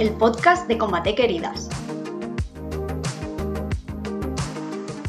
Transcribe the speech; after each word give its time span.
el 0.00 0.12
podcast 0.12 0.66
de 0.66 0.78
Combate 0.78 1.14
Queridas. 1.14 1.68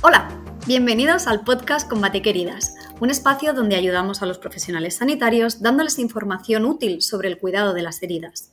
Hola, 0.02 0.30
bienvenidos 0.68 1.28
al 1.28 1.46
podcast 1.46 1.90
Combate 1.90 2.22
Queridas, 2.22 2.76
un 3.00 3.10
espacio 3.10 3.54
donde 3.54 3.78
ayudamos 3.78 4.22
a 4.22 4.26
los 4.26 4.38
profesionales 4.38 4.98
sanitarios 4.98 5.62
dándoles 5.62 5.98
información 5.98 6.66
útil 6.66 7.02
sobre 7.02 7.30
el 7.30 7.38
cuidado 7.38 7.74
de 7.74 7.84
las 7.84 8.04
heridas. 8.04 8.52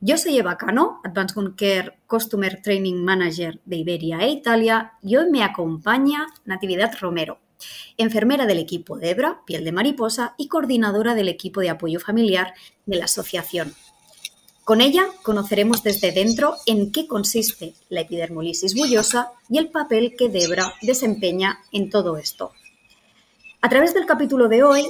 Yo 0.00 0.18
soy 0.18 0.36
Eva 0.36 0.58
Cano, 0.58 1.00
Advanced 1.02 1.54
Care 1.56 1.96
Customer 2.06 2.60
Training 2.60 3.02
Manager 3.02 3.58
de 3.64 3.76
Iberia 3.76 4.18
e 4.18 4.28
Italia, 4.28 4.92
y 5.02 5.16
hoy 5.16 5.30
me 5.30 5.42
acompaña 5.42 6.26
Natividad 6.44 6.92
Romero, 7.00 7.38
enfermera 7.96 8.44
del 8.44 8.58
equipo 8.58 8.98
Debra, 8.98 9.40
piel 9.46 9.64
de 9.64 9.72
mariposa, 9.72 10.34
y 10.36 10.48
coordinadora 10.48 11.14
del 11.14 11.28
equipo 11.28 11.62
de 11.62 11.70
apoyo 11.70 12.00
familiar 12.00 12.52
de 12.84 12.98
la 12.98 13.06
asociación. 13.06 13.72
Con 14.64 14.80
ella 14.80 15.06
conoceremos 15.22 15.82
desde 15.82 16.12
dentro 16.12 16.54
en 16.66 16.92
qué 16.92 17.06
consiste 17.06 17.74
la 17.88 18.02
epidermolisis 18.02 18.74
bullosa 18.74 19.32
y 19.48 19.58
el 19.58 19.70
papel 19.70 20.14
que 20.16 20.28
Debra 20.28 20.72
desempeña 20.82 21.58
en 21.72 21.90
todo 21.90 22.16
esto. 22.16 22.52
A 23.60 23.68
través 23.68 23.94
del 23.94 24.06
capítulo 24.06 24.48
de 24.48 24.62
hoy 24.62 24.86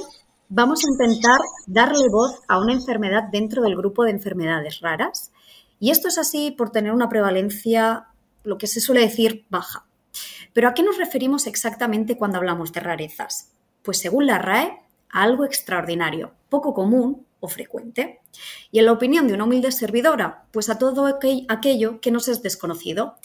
vamos 0.49 0.81
a 0.83 0.91
intentar 0.91 1.39
darle 1.65 2.09
voz 2.09 2.39
a 2.47 2.59
una 2.59 2.73
enfermedad 2.73 3.23
dentro 3.31 3.63
del 3.63 3.75
grupo 3.75 4.03
de 4.03 4.11
enfermedades 4.11 4.81
raras 4.81 5.31
y 5.79 5.89
esto 5.89 6.07
es 6.07 6.19
así 6.19 6.51
por 6.51 6.69
tener 6.69 6.91
una 6.91 7.09
prevalencia, 7.09 8.05
lo 8.43 8.57
que 8.57 8.67
se 8.67 8.79
suele 8.79 9.01
decir, 9.01 9.45
baja. 9.49 9.85
Pero 10.53 10.67
¿a 10.67 10.73
qué 10.73 10.83
nos 10.83 10.97
referimos 10.97 11.47
exactamente 11.47 12.17
cuando 12.17 12.37
hablamos 12.37 12.71
de 12.71 12.81
rarezas? 12.81 13.51
Pues 13.81 13.97
según 13.97 14.27
la 14.27 14.37
RAE, 14.37 14.77
a 15.09 15.23
algo 15.23 15.43
extraordinario, 15.43 16.31
poco 16.49 16.73
común 16.73 17.25
o 17.39 17.47
frecuente. 17.47 18.20
Y 18.71 18.79
en 18.79 18.85
la 18.85 18.91
opinión 18.91 19.27
de 19.27 19.33
una 19.33 19.43
humilde 19.43 19.71
servidora, 19.71 20.45
pues 20.51 20.69
a 20.69 20.77
todo 20.77 21.05
aquello 21.05 22.01
que 22.01 22.11
nos 22.11 22.27
es 22.27 22.41
desconocido. 22.41 23.15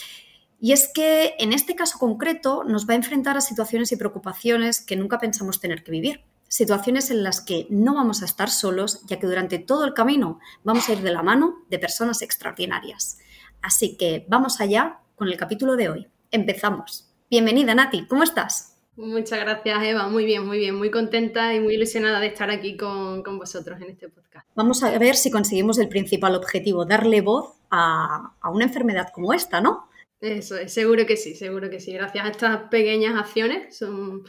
Y 0.61 0.73
es 0.73 0.91
que 0.93 1.35
en 1.39 1.53
este 1.53 1.75
caso 1.75 1.99
concreto 1.99 2.65
nos 2.65 2.89
va 2.89 2.95
a 2.95 2.97
enfrentar 2.97 3.37
a 3.37 3.41
situaciones 3.41 3.93
y 3.93 3.97
preocupaciones 3.97 4.81
que 4.81 4.97
nunca 4.97 5.19
pensamos 5.19 5.61
tener 5.61 5.85
que 5.85 5.93
vivir. 5.93 6.23
Situaciones 6.49 7.11
en 7.11 7.23
las 7.23 7.41
que 7.41 7.67
no 7.71 7.95
vamos 7.95 8.23
a 8.23 8.25
estar 8.25 8.51
solos, 8.51 9.03
ya 9.07 9.19
que 9.19 9.27
durante 9.27 9.59
todo 9.59 9.85
el 9.85 9.95
camino 9.95 10.39
vamos 10.65 10.89
a 10.89 10.93
ir 10.93 11.03
de 11.03 11.13
la 11.13 11.23
mano 11.23 11.65
de 11.69 11.79
personas 11.79 12.23
extraordinarias. 12.23 13.19
Así 13.63 13.97
que 13.97 14.25
vamos 14.29 14.61
allá 14.61 15.01
con 15.17 15.29
el 15.29 15.37
capítulo 15.37 15.77
de 15.77 15.89
hoy. 15.89 16.09
Empezamos. 16.31 17.11
Bienvenida, 17.29 17.75
Nati, 17.75 18.07
¿cómo 18.07 18.23
estás? 18.23 18.76
Muchas 18.97 19.41
gracias, 19.41 19.85
Eva. 19.85 20.09
Muy 20.09 20.25
bien, 20.25 20.47
muy 20.47 20.57
bien. 20.57 20.75
Muy 20.75 20.91
contenta 20.91 21.55
y 21.55 21.61
muy 21.61 21.75
ilusionada 21.75 22.19
de 22.19 22.29
estar 22.29 22.51
aquí 22.51 22.77
con, 22.77 23.23
vosotros 23.23 23.81
en 23.83 23.91
este 23.91 24.09
podcast. 24.09 24.49
Vamos 24.55 24.83
a 24.83 24.99
ver 24.99 25.17
si 25.17 25.31
conseguimos 25.31 25.79
el 25.79 25.89
principal 25.89 26.35
objetivo, 26.35 26.87
darle 26.87 27.21
voz 27.21 27.57
a, 27.71 28.35
una 28.51 28.65
enfermedad 28.65 29.09
como 29.13 29.35
esta, 29.35 29.61
¿no? 29.61 29.91
Eso 30.19 30.57
es, 30.57 30.73
seguro 30.73 31.05
que 31.05 31.19
sí, 31.19 31.35
seguro 31.35 31.69
que 31.69 31.79
sí. 31.79 31.93
Gracias 31.93 32.25
a 32.25 32.29
estas 32.29 32.63
pequeñas 32.71 33.17
acciones 33.17 33.77
son 33.77 34.25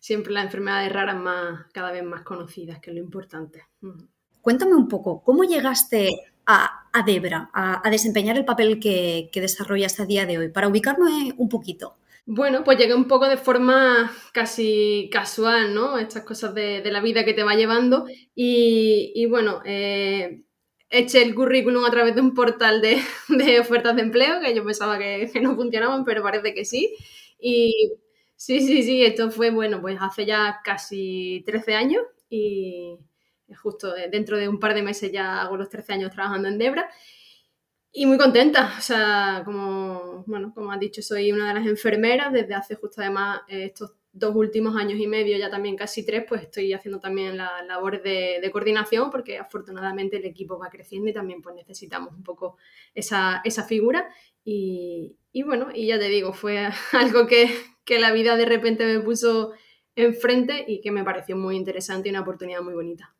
siempre 0.00 0.32
las 0.32 0.46
enfermedades 0.46 0.92
raras 0.92 1.16
más, 1.16 1.66
cada 1.72 1.92
vez 1.92 2.02
más 2.02 2.22
conocidas, 2.22 2.80
que 2.80 2.90
es 2.90 2.96
lo 2.96 3.02
importante. 3.02 3.66
Cuéntame 4.40 4.74
un 4.74 4.88
poco, 4.88 5.22
¿cómo 5.22 5.44
llegaste 5.44 6.10
a, 6.44 6.84
Debra, 7.06 7.50
a, 7.54 7.88
desempeñar 7.88 8.36
el 8.36 8.44
papel 8.44 8.80
que, 8.80 9.30
que 9.32 9.40
desarrollas 9.40 10.00
a 10.00 10.06
día 10.06 10.26
de 10.26 10.38
hoy? 10.38 10.48
Para 10.48 10.66
ubicarme 10.66 11.34
un 11.36 11.48
poquito. 11.48 11.98
Bueno, 12.30 12.62
pues 12.62 12.76
llegué 12.76 12.94
un 12.94 13.08
poco 13.08 13.26
de 13.26 13.38
forma 13.38 14.12
casi 14.34 15.08
casual, 15.10 15.74
¿no? 15.74 15.96
Estas 15.96 16.24
cosas 16.24 16.54
de, 16.54 16.82
la 16.84 17.00
vida 17.00 17.24
que 17.24 17.32
te 17.32 17.42
va 17.42 17.54
llevando. 17.54 18.04
Y, 18.34 19.24
bueno, 19.30 19.62
eh, 19.64 20.42
eché 20.90 21.22
el 21.22 21.34
currículum 21.34 21.86
a 21.86 21.90
través 21.90 22.14
de 22.14 22.20
un 22.20 22.34
portal 22.34 22.82
de, 22.82 22.98
ofertas 23.60 23.96
de 23.96 24.02
empleo, 24.02 24.40
que 24.42 24.54
yo 24.54 24.62
pensaba 24.62 24.98
que, 24.98 25.30
no 25.40 25.56
funcionaban, 25.56 26.04
pero 26.04 26.22
parece 26.22 26.52
que 26.52 26.66
sí. 26.66 26.94
Y 27.40 27.94
sí, 28.36 28.60
sí, 28.60 28.82
sí, 28.82 29.02
esto 29.06 29.30
fue, 29.30 29.50
bueno, 29.50 29.80
pues 29.80 29.96
hace 29.98 30.26
ya 30.26 30.60
casi 30.62 31.42
13 31.46 31.76
años 31.76 32.02
y 32.28 32.98
justo 33.62 33.94
dentro 34.12 34.36
de 34.36 34.48
un 34.50 34.60
par 34.60 34.74
de 34.74 34.82
meses 34.82 35.10
ya 35.10 35.40
hago 35.40 35.56
los 35.56 35.70
13 35.70 35.94
años 35.94 36.10
trabajando 36.10 36.48
en 36.48 36.58
Debra. 36.58 36.90
Y 38.00 38.06
muy 38.06 38.16
contenta, 38.16 38.76
o 38.78 38.80
sea, 38.80 39.42
como, 39.44 40.22
bueno, 40.28 40.52
como 40.54 40.70
has 40.70 40.78
dicho, 40.78 41.02
soy 41.02 41.32
una 41.32 41.48
de 41.48 41.54
las 41.54 41.66
enfermeras 41.66 42.32
desde 42.32 42.54
hace 42.54 42.76
justo 42.76 43.00
además 43.00 43.40
estos 43.48 43.94
dos 44.12 44.36
últimos 44.36 44.76
años 44.76 45.00
y 45.00 45.08
medio, 45.08 45.36
ya 45.36 45.50
también 45.50 45.74
casi 45.74 46.06
tres, 46.06 46.24
pues 46.28 46.42
estoy 46.42 46.72
haciendo 46.72 47.00
también 47.00 47.36
la 47.36 47.60
labor 47.64 48.00
de, 48.00 48.48
coordinación 48.52 49.10
porque 49.10 49.38
afortunadamente 49.38 50.18
el 50.18 50.26
equipo 50.26 50.60
va 50.60 50.70
creciendo 50.70 51.10
y 51.10 51.12
también 51.12 51.42
pues 51.42 51.56
necesitamos 51.56 52.14
un 52.14 52.22
poco 52.22 52.56
esa, 52.94 53.40
esa 53.44 53.64
figura. 53.64 54.08
Y, 54.44 55.16
y, 55.32 55.42
bueno, 55.42 55.66
y 55.74 55.88
ya 55.88 55.98
te 55.98 56.08
digo, 56.08 56.32
fue 56.32 56.68
algo 56.92 57.26
que, 57.26 57.50
que 57.84 57.98
la 57.98 58.12
vida 58.12 58.36
de 58.36 58.44
repente 58.44 58.86
me 58.86 59.00
puso 59.00 59.54
enfrente 59.96 60.64
y 60.68 60.80
que 60.82 60.92
me 60.92 61.02
pareció 61.02 61.36
muy 61.36 61.56
interesante 61.56 62.08
y 62.08 62.10
una 62.10 62.20
oportunidad 62.20 62.62
muy 62.62 62.74
bonita. 62.74 63.17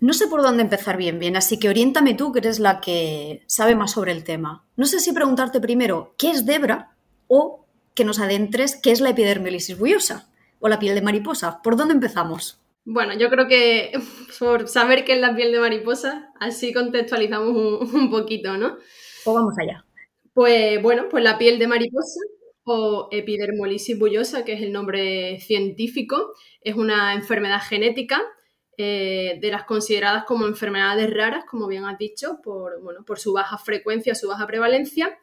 No 0.00 0.12
sé 0.12 0.26
por 0.26 0.42
dónde 0.42 0.62
empezar 0.62 0.96
bien, 0.96 1.18
bien, 1.18 1.36
así 1.36 1.58
que 1.58 1.68
oriéntame 1.68 2.14
tú, 2.14 2.32
que 2.32 2.40
eres 2.40 2.58
la 2.58 2.80
que 2.80 3.42
sabe 3.46 3.74
más 3.74 3.92
sobre 3.92 4.12
el 4.12 4.24
tema. 4.24 4.64
No 4.76 4.86
sé 4.86 5.00
si 5.00 5.12
preguntarte 5.12 5.60
primero 5.60 6.14
qué 6.18 6.30
es 6.30 6.44
Debra 6.44 6.96
o 7.26 7.64
que 7.94 8.04
nos 8.04 8.18
adentres 8.18 8.76
qué 8.76 8.90
es 8.90 9.00
la 9.00 9.10
epidermolisis 9.10 9.78
bullosa 9.78 10.28
o 10.58 10.68
la 10.68 10.78
piel 10.78 10.94
de 10.94 11.02
mariposa. 11.02 11.62
¿Por 11.62 11.76
dónde 11.76 11.94
empezamos? 11.94 12.60
Bueno, 12.84 13.14
yo 13.14 13.30
creo 13.30 13.46
que 13.48 13.92
por 14.38 14.68
saber 14.68 15.04
qué 15.04 15.14
es 15.14 15.20
la 15.20 15.34
piel 15.34 15.52
de 15.52 15.60
mariposa, 15.60 16.32
así 16.40 16.72
contextualizamos 16.72 17.92
un, 17.92 18.10
poquito, 18.10 18.56
¿no? 18.56 18.76
Pues 19.24 19.34
vamos 19.34 19.54
allá. 19.58 19.84
Pues 20.32 20.82
bueno, 20.82 21.04
pues 21.08 21.22
la 21.22 21.38
piel 21.38 21.58
de 21.58 21.68
mariposa 21.68 22.20
o 22.64 23.08
epidermolisis 23.12 23.98
bullosa, 23.98 24.44
que 24.44 24.54
es 24.54 24.62
el 24.62 24.72
nombre 24.72 25.38
científico, 25.40 26.32
es 26.60 26.76
una 26.76 27.14
enfermedad 27.14 27.60
genética 27.62 28.20
eh, 28.76 29.38
de 29.40 29.50
las 29.50 29.64
consideradas 29.64 30.24
como 30.24 30.46
enfermedades 30.46 31.12
raras, 31.12 31.44
como 31.44 31.66
bien 31.66 31.84
has 31.84 31.98
dicho, 31.98 32.40
por, 32.42 32.80
bueno, 32.80 33.04
por 33.04 33.18
su 33.18 33.32
baja 33.32 33.58
frecuencia, 33.58 34.14
su 34.14 34.28
baja 34.28 34.46
prevalencia. 34.46 35.18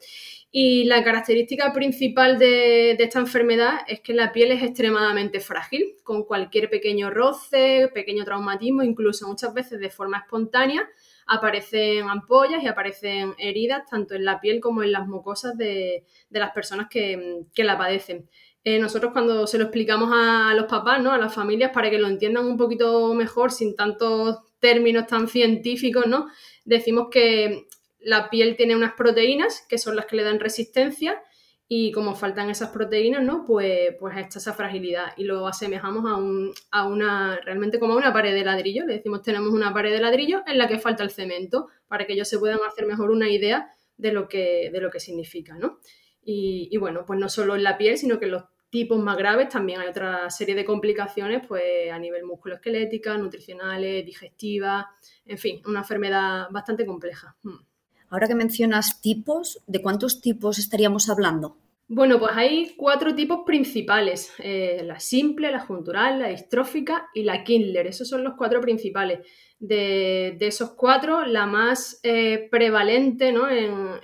Y 0.54 0.84
la 0.84 1.02
característica 1.02 1.72
principal 1.72 2.38
de, 2.38 2.92
esta 2.92 3.20
enfermedad 3.20 3.80
es 3.88 4.02
que 4.02 4.14
la 4.14 4.34
piel 4.34 4.52
es 4.52 4.62
extremadamente 4.62 5.40
frágil, 5.40 5.96
con 6.04 6.24
cualquier 6.24 6.70
pequeño 6.70 7.10
roce, 7.10 7.90
pequeño 7.94 8.26
traumatismo, 8.26 8.84
incluso 8.84 9.28
muchas 9.28 9.54
veces 9.54 9.80
de 9.80 9.90
forma 9.90 10.18
espontánea, 10.18 10.90
aparecen 11.26 12.10
ampollas 12.10 12.62
y 12.64 12.68
aparecen 12.68 13.34
heridas 13.38 13.84
tanto 13.90 14.14
en 14.14 14.26
la 14.26 14.42
piel 14.42 14.60
como 14.60 14.84
en 14.84 14.92
las 14.92 15.08
mucosas 15.08 15.58
de, 15.58 16.04
las 16.30 16.52
personas 16.52 16.88
que, 16.90 17.44
que 17.54 17.64
la 17.64 17.78
padecen. 17.78 18.30
Eh, 18.64 18.78
nosotros 18.78 19.12
cuando 19.12 19.48
se 19.48 19.58
lo 19.58 19.66
explicamos 19.66 20.12
a 20.14 20.54
los 20.54 20.66
papás, 20.66 21.02
¿no? 21.02 21.12
A 21.12 21.18
las 21.18 21.34
familias 21.34 21.72
para 21.74 21.90
que 21.90 21.98
lo 21.98 22.08
entiendan 22.08 22.46
un 22.46 22.58
poquito 22.58 23.14
mejor, 23.14 23.52
sin 23.52 23.76
tantos 23.76 24.38
términos 24.60 25.08
tan 25.08 25.28
científicos, 25.28 26.06
¿no? 26.06 26.28
Decimos 26.64 27.08
que 27.10 27.66
la 28.00 28.30
piel 28.30 28.56
tiene 28.56 28.76
unas 28.76 28.94
proteínas 28.94 29.66
que 29.68 29.78
son 29.78 29.96
las 29.96 30.06
que 30.06 30.16
le 30.16 30.24
dan 30.24 30.40
resistencia 30.40 31.22
y 31.68 31.92
como 31.92 32.16
faltan 32.16 32.50
esas 32.50 32.70
proteínas, 32.70 33.24
¿no? 33.24 33.46
Pues, 33.46 33.96
pues 34.00 34.18
está 34.18 34.38
esa 34.38 34.54
fragilidad 34.54 35.14
y 35.18 35.24
lo 35.24 35.48
asemejamos 35.48 36.06
a, 36.06 36.16
un, 36.16 36.54
a 36.70 36.86
una, 36.86 37.40
realmente 37.44 37.80
como 37.80 37.94
a 37.94 37.98
una 37.98 38.14
pared 38.14 38.34
de 38.34 38.44
ladrillo. 38.44 38.86
Le 38.86 38.96
decimos 38.96 39.24
tenemos 39.24 39.54
una 39.54 39.74
pared 39.74 39.92
de 39.92 40.02
ladrillo 40.02 40.44
en 40.46 40.58
la 40.58 40.68
que 40.68 40.80
falta 40.80 41.04
el 41.04 41.12
cemento 41.12 41.68
para 41.88 42.06
que 42.06 42.14
ellos 42.14 42.28
se 42.28 42.38
puedan 42.38 42.60
hacer 42.68 42.86
mejor 42.86 43.10
una 43.10 43.30
idea 43.30 43.70
de 43.98 44.12
lo 44.12 44.28
que, 44.28 44.70
de 44.72 44.82
lo 44.82 44.92
que 44.92 45.00
significa, 45.00 45.58
¿no? 45.58 45.80
Y, 46.24 46.78
bueno, 46.78 47.04
pues 47.06 47.20
no 47.20 47.30
solo 47.30 47.56
en 47.56 47.64
la 47.64 47.78
piel, 47.78 47.98
sino 47.98 48.20
que 48.20 48.26
en 48.26 48.32
los 48.32 48.44
tipos 48.72 49.00
más 49.00 49.18
graves 49.18 49.50
también 49.50 49.82
hay 49.82 49.90
otra 49.90 50.30
serie 50.32 50.56
de 50.56 50.66
complicaciones 50.66 51.46
pues 51.48 51.92
a 51.92 52.00
nivel 52.00 52.24
musculoesquelética, 52.24 53.18
nutricionales, 53.18 54.06
digestivas, 54.06 54.86
en 55.26 55.38
fin, 55.38 55.62
una 55.68 55.80
enfermedad 55.80 56.48
bastante 56.50 56.86
compleja. 56.86 57.36
Hmm. 57.44 57.60
Ahora 58.10 58.28
que 58.28 58.36
mencionas 58.36 59.02
tipos, 59.02 59.62
¿de 59.68 59.82
cuántos 59.82 60.22
tipos 60.22 60.58
estaríamos 60.58 61.10
hablando? 61.10 61.58
Bueno, 61.94 62.20
pues 62.20 62.32
hay 62.36 62.74
cuatro 62.78 63.14
tipos 63.14 63.42
principales, 63.46 64.32
eh, 64.40 64.82
la 64.86 64.98
simple, 65.02 65.52
la 65.52 65.60
juntural, 65.60 66.20
la 66.20 66.30
distrófica 66.30 67.10
y 67.14 67.24
la 67.24 67.44
Kindler. 67.44 67.86
Esos 67.86 68.08
son 68.08 68.24
los 68.24 68.36
cuatro 68.38 68.62
principales. 68.62 69.28
De, 69.60 70.38
esos 70.40 70.72
cuatro, 70.72 71.26
la 71.26 71.46
más 71.46 72.00
eh, 72.04 72.48
prevalente 72.50 73.28
en, 73.28 73.38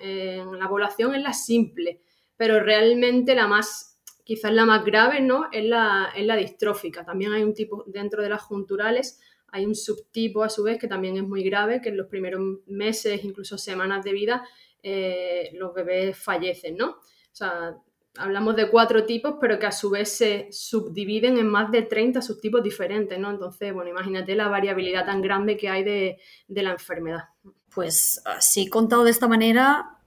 en, 0.02 0.60
la 0.60 0.68
población 0.68 1.16
es 1.16 1.22
la 1.22 1.31
simple, 1.31 2.02
pero 2.36 2.60
realmente 2.60 3.36
la 3.36 3.48
más, 3.48 3.97
quizás 4.27 4.51
la 4.51 4.65
más 4.65 4.83
grave, 4.83 5.21
¿no? 5.21 5.47
Es 5.53 5.63
la, 5.63 6.09
es 6.13 6.25
la 6.25 6.35
distrófica. 6.35 7.06
También 7.06 7.31
hay 7.31 7.44
un 7.44 7.53
tipo 7.53 7.85
dentro 7.88 8.21
de 8.21 8.27
las 8.27 8.41
junturales, 8.41 9.21
hay 9.53 9.65
un 9.65 9.74
subtipo 9.74 10.44
a 10.44 10.50
su 10.50 10.63
vez 10.63 10.77
que 10.77 10.89
también 10.89 11.15
es 11.15 11.24
muy 11.24 11.44
grave, 11.44 11.81
que 11.81 11.88
en 11.88 11.97
los 11.97 12.07
primeros 12.07 12.41
meses, 12.65 13.24
incluso 13.24 13.57
semanas 13.57 14.03
de 14.03 14.12
vida, 14.12 14.45
eh, 14.83 15.51
los 15.53 15.74
bebés 15.74 16.18
fallecen, 16.18 16.75
¿no? 16.75 16.89
O 16.89 17.31
sea, 17.31 17.77
hablamos 18.18 18.57
de 18.57 18.69
cuatro 18.69 19.06
tipos, 19.06 19.35
pero 19.39 19.57
que 19.59 19.68
a 19.68 19.71
su 19.71 19.89
vez 19.89 20.12
se 20.12 20.50
subdividen 20.51 21.38
en 21.38 21.47
más 21.47 21.71
de 21.71 21.83
30 21.83 22.21
subtipos 22.21 22.62
diferentes, 22.62 23.18
¿no? 23.18 23.31
Entonces, 23.31 23.74
bueno, 23.74 23.89
imagínate 23.89 24.35
la 24.35 24.50
variabilidad 24.50 25.06
tan 25.06 25.21
grande 25.21 25.56
que 25.56 25.69
hay 25.69 25.85
de, 25.85 26.18
la 26.50 26.71
enfermedad. 26.71 27.29
Pues 27.74 28.21
así 28.25 28.68
contado 28.68 29.06
de 29.06 29.12
esta 29.12 29.29
manera, 29.29 30.00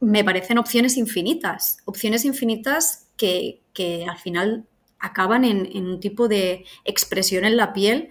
me 0.00 0.24
parecen 0.24 0.58
opciones 0.58 0.96
infinitas, 0.96 1.78
opciones 1.84 2.24
infinitas 2.24 3.11
que, 3.74 4.06
al 4.08 4.18
final 4.18 4.66
acaban 4.98 5.44
en, 5.44 5.86
un 5.86 6.00
tipo 6.00 6.28
de 6.28 6.64
expresión 6.84 7.44
en 7.44 7.56
la 7.56 7.72
piel 7.72 8.08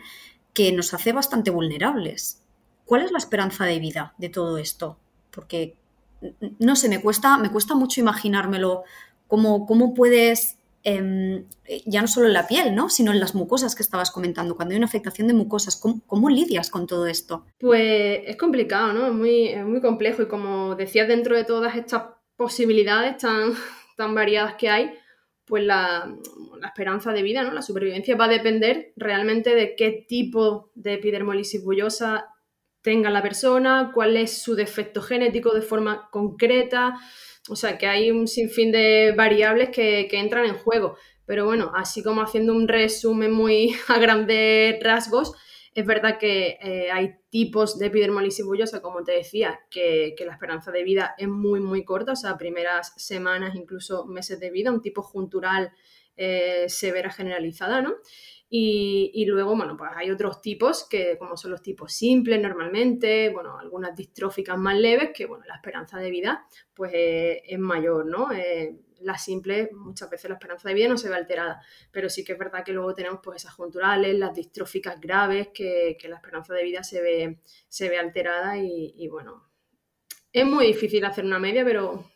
que 0.53 0.71
nos 0.71 0.93
hace 0.93 1.13
bastante 1.13 1.51
vulnerables. 1.51 2.43
¿Cuál 2.85 3.03
es 3.03 3.11
la 3.11 3.17
esperanza 3.17 3.65
de 3.65 3.79
vida 3.79 4.13
de 4.17 4.29
todo 4.29 4.57
esto? 4.57 4.97
Porque 5.31 5.75
no 6.59 6.75
sé, 6.75 6.89
me 6.89 7.01
cuesta, 7.01 7.37
me 7.37 7.49
cuesta 7.49 7.73
mucho 7.73 7.99
imaginármelo, 7.99 8.83
cómo, 9.27 9.65
cómo 9.65 9.93
puedes, 9.93 10.59
em, 10.83 11.45
ya 11.85 12.01
no 12.01 12.07
solo 12.07 12.27
en 12.27 12.33
la 12.33 12.47
piel, 12.47 12.75
¿no? 12.75 12.89
sino 12.89 13.11
en 13.11 13.19
las 13.19 13.33
mucosas 13.33 13.75
que 13.75 13.81
estabas 13.81 14.11
comentando, 14.11 14.55
cuando 14.55 14.73
hay 14.73 14.77
una 14.77 14.85
afectación 14.85 15.27
de 15.27 15.33
mucosas, 15.33 15.77
¿cómo, 15.77 16.29
lidias 16.29 16.69
con 16.69 16.85
todo 16.85 17.07
esto? 17.07 17.45
Pues 17.59 18.21
es 18.25 18.35
complicado, 18.35 18.93
¿no? 18.93 19.07
Es 19.07 19.13
muy, 19.13 19.55
muy 19.63 19.81
complejo 19.81 20.21
y 20.21 20.27
como 20.27 20.75
decías, 20.75 21.07
dentro 21.07 21.35
de 21.35 21.45
todas 21.45 21.75
estas 21.75 22.03
posibilidades 22.35 23.17
tan, 23.17 23.53
tan 23.97 24.13
variadas 24.13 24.55
que 24.55 24.69
hay, 24.69 24.91
pues 25.51 25.65
la, 25.65 26.15
esperanza 26.63 27.11
de 27.11 27.23
vida, 27.23 27.43
¿no? 27.43 27.51
La 27.51 27.61
supervivencia 27.61 28.15
va 28.15 28.23
a 28.23 28.29
depender 28.29 28.93
realmente 28.95 29.53
de 29.53 29.75
qué 29.75 30.05
tipo 30.07 30.71
de 30.75 30.93
epidermolisis 30.93 31.61
bullosa 31.61 32.27
tenga 32.81 33.09
la 33.09 33.21
persona, 33.21 33.91
cuál 33.93 34.15
es 34.15 34.41
su 34.41 34.55
defecto 34.55 35.01
genético 35.01 35.53
de 35.53 35.61
forma 35.61 36.07
concreta. 36.09 36.97
O 37.49 37.57
sea, 37.57 37.77
que 37.77 37.85
hay 37.85 38.11
un 38.11 38.29
sinfín 38.29 38.71
de 38.71 39.13
variables 39.17 39.71
que, 39.71 40.07
entran 40.13 40.45
en 40.45 40.55
juego. 40.55 40.95
Pero 41.25 41.43
bueno, 41.43 41.73
así 41.75 42.01
como 42.01 42.21
haciendo 42.21 42.53
un 42.53 42.69
resumen 42.69 43.33
muy 43.33 43.75
a 43.89 43.99
grandes 43.99 44.81
rasgos, 44.81 45.33
es 45.73 45.85
verdad 45.85 46.17
que 46.19 46.57
eh, 46.61 46.91
hay 46.91 47.15
tipos 47.29 47.79
de 47.79 47.87
epidermolisis 47.87 48.45
bullosa, 48.45 48.81
como 48.81 49.03
te 49.03 49.13
decía, 49.13 49.61
que, 49.69 50.15
la 50.25 50.33
esperanza 50.33 50.71
de 50.71 50.83
vida 50.83 51.15
es 51.17 51.29
muy, 51.29 51.61
muy 51.61 51.85
corta, 51.85 52.11
o 52.11 52.15
sea, 52.15 52.37
primeras 52.37 52.93
semanas, 52.97 53.55
incluso 53.55 54.05
meses 54.05 54.39
de 54.39 54.51
vida, 54.51 54.71
un 54.71 54.81
tipo 54.81 55.01
juntural 55.01 55.71
eh, 56.17 56.65
severa 56.67 57.09
generalizada, 57.09 57.81
¿no? 57.81 57.95
Y, 58.53 59.23
luego, 59.27 59.55
bueno, 59.55 59.77
pues 59.77 59.91
hay 59.95 60.11
otros 60.11 60.41
tipos 60.41 60.85
que, 60.89 61.17
como 61.17 61.37
son 61.37 61.51
los 61.51 61.61
tipos 61.61 61.93
simples 61.93 62.41
normalmente, 62.41 63.29
bueno, 63.29 63.57
algunas 63.57 63.95
distróficas 63.95 64.57
más 64.57 64.77
leves, 64.77 65.11
que, 65.15 65.25
bueno, 65.25 65.45
la 65.47 65.55
esperanza 65.55 65.99
de 65.99 66.11
vida, 66.11 66.45
pues 66.73 66.91
eh, 66.93 67.43
es 67.45 67.59
mayor, 67.59 68.05
¿no? 68.07 68.27
La 69.03 69.17
simple, 69.17 69.69
muchas 69.73 70.09
veces 70.09 70.29
la 70.29 70.35
esperanza 70.35 70.67
de 70.67 70.75
vida 70.75 70.87
no 70.87 70.97
se 70.97 71.09
ve 71.09 71.15
alterada, 71.15 71.61
pero 71.91 72.09
sí 72.09 72.23
que 72.23 72.33
es 72.33 72.39
verdad 72.39 72.63
que 72.63 72.73
luego 72.73 72.93
tenemos 72.93 73.19
pues 73.23 73.43
esas 73.43 73.53
junturales, 73.53 74.17
las 74.17 74.33
distróficas 74.33 74.99
graves, 74.99 75.49
que, 75.53 75.97
la 76.09 76.15
esperanza 76.15 76.53
de 76.53 76.63
vida 76.63 76.83
se 76.83 77.01
ve, 77.01 77.39
se 77.67 77.89
ve 77.89 77.97
alterada 77.97 78.57
y, 78.57 78.93
y, 78.97 79.07
bueno, 79.07 79.49
es 80.31 80.45
muy 80.45 80.67
difícil 80.67 81.03
hacer 81.05 81.25
una 81.25 81.39
media, 81.39 81.63
pero 81.63 82.09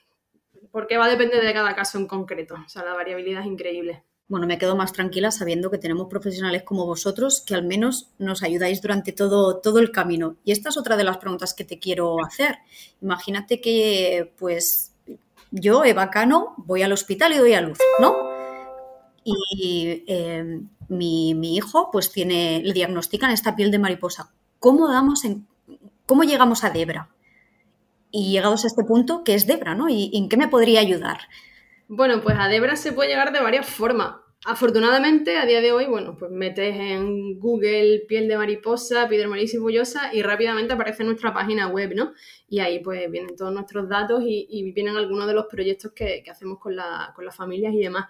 porque 0.71 0.97
va 0.97 1.05
a 1.05 1.09
depender 1.09 1.43
de 1.43 1.53
cada 1.53 1.75
caso 1.75 1.97
en 1.97 2.07
concreto, 2.07 2.55
o 2.55 2.69
sea, 2.69 2.83
la 2.83 2.93
variabilidad 2.93 3.41
es 3.41 3.47
increíble 3.47 4.03
bueno, 4.27 4.47
me 4.47 4.57
quedo 4.57 4.75
más 4.75 4.91
tranquila 4.91 5.29
sabiendo 5.29 5.69
que 5.69 5.77
tenemos 5.77 6.07
profesionales 6.07 6.63
como 6.63 6.85
vosotros 6.85 7.43
que 7.45 7.53
al 7.53 7.63
menos 7.63 8.09
nos 8.17 8.41
ayudáis 8.41 8.81
durante 8.81 9.11
todo, 9.11 9.59
todo 9.59 9.79
el 9.79 9.91
camino. 9.91 10.37
Y 10.43 10.51
esta 10.51 10.69
es 10.69 10.77
otra 10.77 10.97
de 10.97 11.03
las 11.03 11.17
preguntas 11.17 11.53
que 11.53 11.63
te 11.63 11.77
quiero 11.77 12.17
hacer. 12.25 12.57
Imagínate 13.01 13.61
que, 13.61 14.33
pues, 14.37 14.94
yo, 15.55 15.85
Eva 15.85 16.11
Cano, 16.11 16.53
voy 16.57 16.83
al 16.83 16.91
hospital 16.91 17.31
y 17.33 17.37
doy 17.37 17.53
a 17.53 17.61
luz, 17.61 17.79
¿no? 17.99 18.13
Y 19.23 20.03
eh, 20.05 20.61
mi, 20.89 21.55
hijo, 21.55 21.89
pues, 21.91 22.11
tiene, 22.11 22.61
le 22.63 22.73
diagnostican 22.73 23.31
esta 23.31 23.55
piel 23.55 23.71
de 23.71 23.79
mariposa. 23.79 24.33
¿Cómo 24.59 24.89
en, 25.23 25.47
cómo 26.05 26.23
llegamos 26.23 26.63
a 26.63 26.69
Debra? 26.69 27.09
Y 28.11 28.31
llegados 28.31 28.65
a 28.65 28.67
este 28.67 28.83
punto, 28.83 29.23
¿qué 29.23 29.33
es 29.33 29.47
Debra, 29.47 29.75
no? 29.75 29.87
¿Y 29.89 30.11
en 30.13 30.27
qué 30.27 30.35
me 30.35 30.49
podría 30.49 30.81
ayudar? 30.81 31.19
Bueno, 31.87 32.21
pues 32.21 32.35
a 32.37 32.49
Debra 32.49 32.75
se 32.75 32.91
puede 32.91 33.09
llegar 33.09 33.31
de 33.31 33.41
varias 33.41 33.65
formas. 33.65 34.15
Afortunadamente, 34.47 35.37
a 35.37 35.45
día 35.47 35.59
de 35.59 35.71
hoy, 35.71 35.87
bueno, 35.87 36.15
pues 36.19 36.29
metes 36.29 36.75
en 36.75 37.39
Google 37.39 38.05
piel 38.07 38.27
de 38.27 38.37
mariposa, 38.37 39.05
epidermolisis 39.05 39.59
bullosa 39.59 40.13
y 40.13 40.21
rápidamente 40.21 40.71
aparece 40.71 41.03
nuestra 41.03 41.33
página 41.33 41.67
web, 41.67 41.93
¿no? 41.95 42.13
Y 42.47 42.59
ahí 42.59 42.79
pues 42.79 43.09
vienen 43.09 43.35
todos 43.35 43.51
nuestros 43.51 43.89
datos 43.89 44.23
y, 44.23 44.71
vienen 44.73 44.97
algunos 44.97 45.25
de 45.25 45.33
los 45.33 45.47
proyectos 45.47 45.93
que, 45.93 46.23
hacemos 46.29 46.59
con, 46.59 46.75
con 47.15 47.25
las 47.25 47.35
familias 47.35 47.73
y 47.73 47.79
demás. 47.79 48.05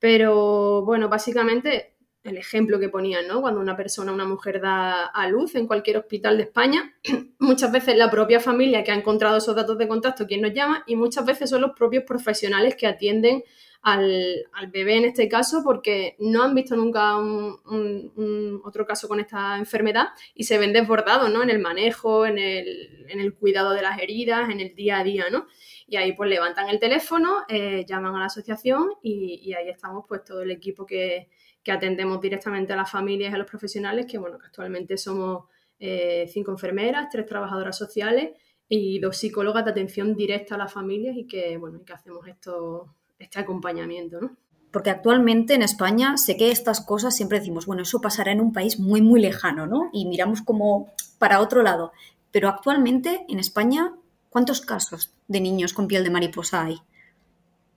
Pero 0.00 0.82
bueno, 0.84 1.08
básicamente 1.08 1.94
el 2.24 2.36
ejemplo 2.36 2.80
que 2.80 2.88
ponían, 2.88 3.28
¿no? 3.28 3.40
Cuando 3.40 3.60
una 3.60 3.76
persona, 3.76 4.10
una 4.10 4.24
mujer 4.24 4.60
da 4.60 5.06
a 5.06 5.28
luz 5.28 5.54
en 5.54 5.68
cualquier 5.68 5.98
hospital 5.98 6.36
de 6.36 6.42
España, 6.42 6.96
muchas 7.38 7.70
veces 7.70 7.96
la 7.96 8.10
propia 8.10 8.40
familia 8.40 8.82
que 8.82 8.90
ha 8.90 8.96
encontrado 8.96 9.36
esos 9.36 9.54
datos 9.54 9.78
de 9.78 9.86
contacto 9.86 10.26
quien 10.26 10.42
nos 10.42 10.52
llama 10.52 10.82
y 10.88 10.96
muchas 10.96 11.24
veces 11.24 11.48
son 11.48 11.60
los 11.60 11.76
propios 11.76 12.02
profesionales 12.02 12.74
que 12.74 12.88
atienden 12.88 13.44
al, 13.86 14.46
bebé 14.72 14.96
en 14.96 15.04
este 15.04 15.28
caso 15.28 15.62
porque 15.64 16.16
no 16.18 16.42
han 16.42 16.54
visto 16.54 16.76
nunca 16.76 17.16
un, 17.16 18.60
otro 18.64 18.84
caso 18.84 19.08
con 19.08 19.20
esta 19.20 19.58
enfermedad 19.58 20.08
y 20.34 20.44
se 20.44 20.58
ven 20.58 20.72
desbordados, 20.72 21.30
¿no? 21.30 21.42
En 21.42 21.50
el 21.50 21.60
manejo, 21.60 22.26
en 22.26 22.38
el, 22.38 23.34
cuidado 23.38 23.72
de 23.72 23.82
las 23.82 24.00
heridas, 24.00 24.50
en 24.50 24.60
el 24.60 24.74
día 24.74 24.98
a 24.98 25.04
día, 25.04 25.26
¿no? 25.30 25.46
Y 25.86 25.96
ahí 25.96 26.12
pues 26.12 26.28
levantan 26.28 26.68
el 26.68 26.80
teléfono, 26.80 27.44
eh, 27.48 27.84
llaman 27.86 28.14
a 28.16 28.20
la 28.20 28.26
asociación 28.26 28.90
y, 29.02 29.40
y 29.42 29.54
ahí 29.54 29.68
estamos 29.68 30.04
pues 30.08 30.24
todo 30.24 30.42
el 30.42 30.50
equipo 30.50 30.84
que 30.84 31.28
que 31.66 31.72
atendemos 31.72 32.20
directamente 32.20 32.72
a 32.74 32.76
las 32.76 32.88
familias 32.88 33.32
y 33.32 33.34
a 33.34 33.38
los 33.38 33.50
profesionales, 33.50 34.06
que 34.06 34.18
bueno, 34.18 34.38
que 34.38 34.46
actualmente 34.46 34.96
somos 34.96 35.46
eh, 35.80 36.24
cinco 36.32 36.52
enfermeras, 36.52 37.08
tres 37.10 37.26
trabajadoras 37.26 37.76
sociales 37.76 38.30
y 38.68 39.00
dos 39.00 39.16
psicólogas 39.16 39.64
de 39.64 39.72
atención 39.72 40.14
directa 40.14 40.54
a 40.54 40.58
las 40.58 40.72
familias 40.72 41.16
y 41.16 41.26
que 41.26 41.56
bueno, 41.56 41.84
que 41.84 41.92
hacemos 41.92 42.24
esto, 42.28 42.94
este 43.18 43.40
acompañamiento, 43.40 44.20
¿no? 44.20 44.36
Porque 44.70 44.90
actualmente 44.90 45.54
en 45.54 45.62
España 45.62 46.16
sé 46.18 46.36
que 46.36 46.50
estas 46.50 46.80
cosas 46.80 47.16
siempre 47.16 47.38
decimos, 47.38 47.66
bueno, 47.66 47.82
eso 47.82 48.00
pasará 48.00 48.32
en 48.32 48.40
un 48.40 48.52
país 48.52 48.78
muy, 48.78 49.00
muy 49.00 49.20
lejano, 49.20 49.66
¿no? 49.66 49.88
Y 49.92 50.06
miramos 50.06 50.42
como 50.42 50.92
para 51.18 51.40
otro 51.40 51.62
lado. 51.62 51.92
Pero 52.30 52.48
actualmente 52.48 53.24
en 53.28 53.38
España, 53.38 53.94
¿cuántos 54.28 54.60
casos 54.60 55.14
de 55.28 55.40
niños 55.40 55.72
con 55.72 55.88
piel 55.88 56.04
de 56.04 56.10
mariposa 56.10 56.64
hay? 56.64 56.78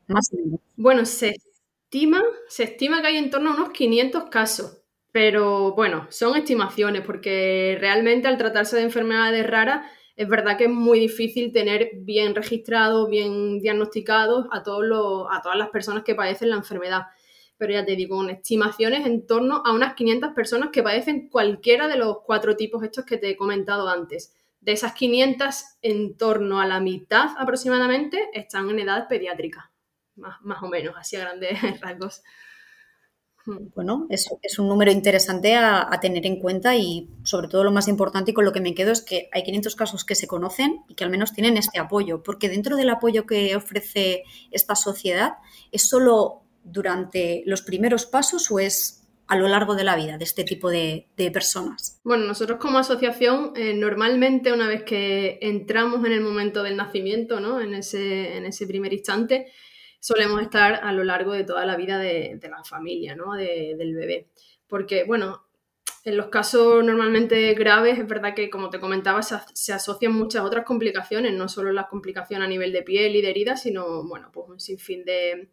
Más 0.08 0.30
o 0.34 0.38
menos. 0.38 0.60
Bueno, 0.76 1.06
sé 1.06 1.36
se 2.48 2.64
estima 2.64 3.02
que 3.02 3.08
hay 3.08 3.18
en 3.18 3.30
torno 3.30 3.52
a 3.52 3.56
unos 3.56 3.70
500 3.72 4.26
casos, 4.30 4.78
pero 5.12 5.74
bueno, 5.74 6.08
son 6.10 6.38
estimaciones 6.38 7.04
porque 7.06 7.78
realmente 7.80 8.28
al 8.28 8.38
tratarse 8.38 8.78
de 8.78 8.84
enfermedades 8.84 9.48
raras 9.48 9.90
es 10.20 10.28
verdad 10.28 10.58
que 10.58 10.66
es 10.66 10.70
muy 10.70 11.00
difícil 11.00 11.54
tener 11.54 11.92
bien 11.96 12.36
registrados, 12.36 13.10
bien 13.10 13.62
diagnosticados 13.62 14.48
a, 14.52 14.64
todos 14.64 14.84
a 15.32 15.42
todas 15.42 15.58
las 15.58 15.70
personas 15.70 16.04
que 16.04 16.14
padecen 16.14 16.50
la 16.50 16.58
enfermedad. 16.58 17.04
Pero 17.58 17.72
ya 17.72 17.86
te 17.86 17.96
digo, 17.96 18.18
con 18.18 18.30
estimaciones 18.30 19.06
en 19.06 19.26
torno 19.26 19.64
a 19.66 19.72
unas 19.72 19.94
500 19.94 20.34
personas 20.34 20.72
que 20.74 20.84
padecen 20.84 21.30
cualquiera 21.30 21.88
de 21.88 21.96
los 21.96 22.18
cuatro 22.26 22.58
tipos 22.58 22.84
estos 22.84 23.06
que 23.06 23.16
te 23.16 23.30
he 23.30 23.38
comentado 23.38 23.88
antes. 23.88 24.36
De 24.60 24.74
esas 24.74 24.92
500, 24.92 25.64
en 25.84 26.18
torno 26.18 26.60
a 26.60 26.66
la 26.66 26.82
mitad 26.82 27.30
aproximadamente 27.38 28.30
están 28.34 28.70
en 28.70 28.80
edad 28.80 29.08
pediátrica 29.08 29.72
más, 30.18 30.62
o 30.62 30.68
menos, 30.68 30.96
así 30.98 31.16
a 31.16 31.22
grandes 31.22 31.58
rasgos. 31.82 32.24
Bueno, 33.46 34.08
es, 34.10 34.30
es 34.42 34.60
un 34.60 34.68
número 34.68 34.92
interesante 34.92 35.56
a, 35.56 35.90
tener 36.02 36.26
en 36.26 36.40
cuenta 36.40 36.76
y 36.76 37.10
sobre 37.24 37.48
todo 37.48 37.64
lo 37.64 37.72
más 37.72 37.88
importante 37.88 38.32
y 38.32 38.34
con 38.34 38.46
lo 38.46 38.52
que 38.52 38.62
me 38.62 38.74
quedo 38.74 38.92
es 38.92 39.02
que 39.02 39.30
hay 39.32 39.44
500 39.44 39.76
casos 39.76 40.06
que 40.06 40.16
se 40.16 40.28
conocen 40.28 40.84
y 40.88 40.96
que 40.96 41.04
al 41.04 41.10
menos 41.10 41.34
tienen 41.34 41.58
este 41.58 41.80
apoyo, 41.80 42.24
porque 42.24 42.50
dentro 42.50 42.76
del 42.76 42.90
apoyo 42.90 43.26
que 43.26 43.56
ofrece 43.56 44.24
esta 44.52 44.76
sociedad, 44.76 45.34
¿es 45.72 45.90
solo 45.90 46.44
durante 46.64 47.44
los 47.46 47.62
primeros 47.62 48.06
pasos 48.06 48.50
o 48.52 48.60
es 48.60 49.00
a 49.28 49.36
lo 49.36 49.48
largo 49.48 49.76
de 49.76 49.84
la 49.84 49.96
vida 49.96 50.18
de 50.18 50.24
este 50.24 50.44
tipo 50.44 50.70
de, 50.70 51.08
personas? 51.32 52.00
Bueno, 52.04 52.26
nosotros 52.26 52.60
como 52.60 52.80
asociación, 52.80 53.54
eh, 53.56 53.74
normalmente 53.76 54.52
una 54.52 54.68
vez 54.68 54.84
que 54.84 55.38
entramos 55.42 56.04
en 56.06 56.14
el 56.14 56.22
momento 56.22 56.64
del 56.64 56.76
nacimiento, 56.76 57.40
¿no? 57.40 57.62
en, 57.62 57.76
ese, 57.76 58.38
en 58.38 58.46
ese 58.46 58.66
primer 58.66 58.92
instante, 58.92 59.52
solemos 60.00 60.42
estar 60.42 60.80
a 60.84 60.92
lo 60.94 61.04
largo 61.04 61.34
de 61.34 61.44
toda 61.44 61.66
la 61.66 61.76
vida 61.76 61.98
de, 61.98 62.40
la 62.42 62.64
familia, 62.64 63.16
¿no? 63.16 63.34
del 63.34 63.96
bebé. 63.96 64.28
Porque, 64.68 65.04
bueno, 65.04 65.50
en 66.06 66.16
los 66.16 66.28
casos 66.28 66.84
normalmente 66.84 67.54
graves, 67.54 68.00
es 68.00 68.08
verdad 68.08 68.34
que, 68.34 68.50
como 68.50 68.70
te 68.70 68.80
comentaba, 68.80 69.22
se, 69.22 69.74
asocian 69.74 70.14
muchas 70.14 70.44
otras 70.44 70.66
complicaciones, 70.66 71.34
no 71.34 71.50
solo 71.50 71.72
las 71.72 71.88
complicaciones 71.88 72.46
a 72.46 72.50
nivel 72.50 72.72
de 72.72 72.84
piel 72.84 73.16
y 73.16 73.22
de 73.22 73.30
heridas, 73.30 73.62
sino, 73.64 74.04
bueno, 74.08 74.32
pues 74.32 74.48
un 74.50 74.60
sinfín 74.60 75.04
de, 75.04 75.50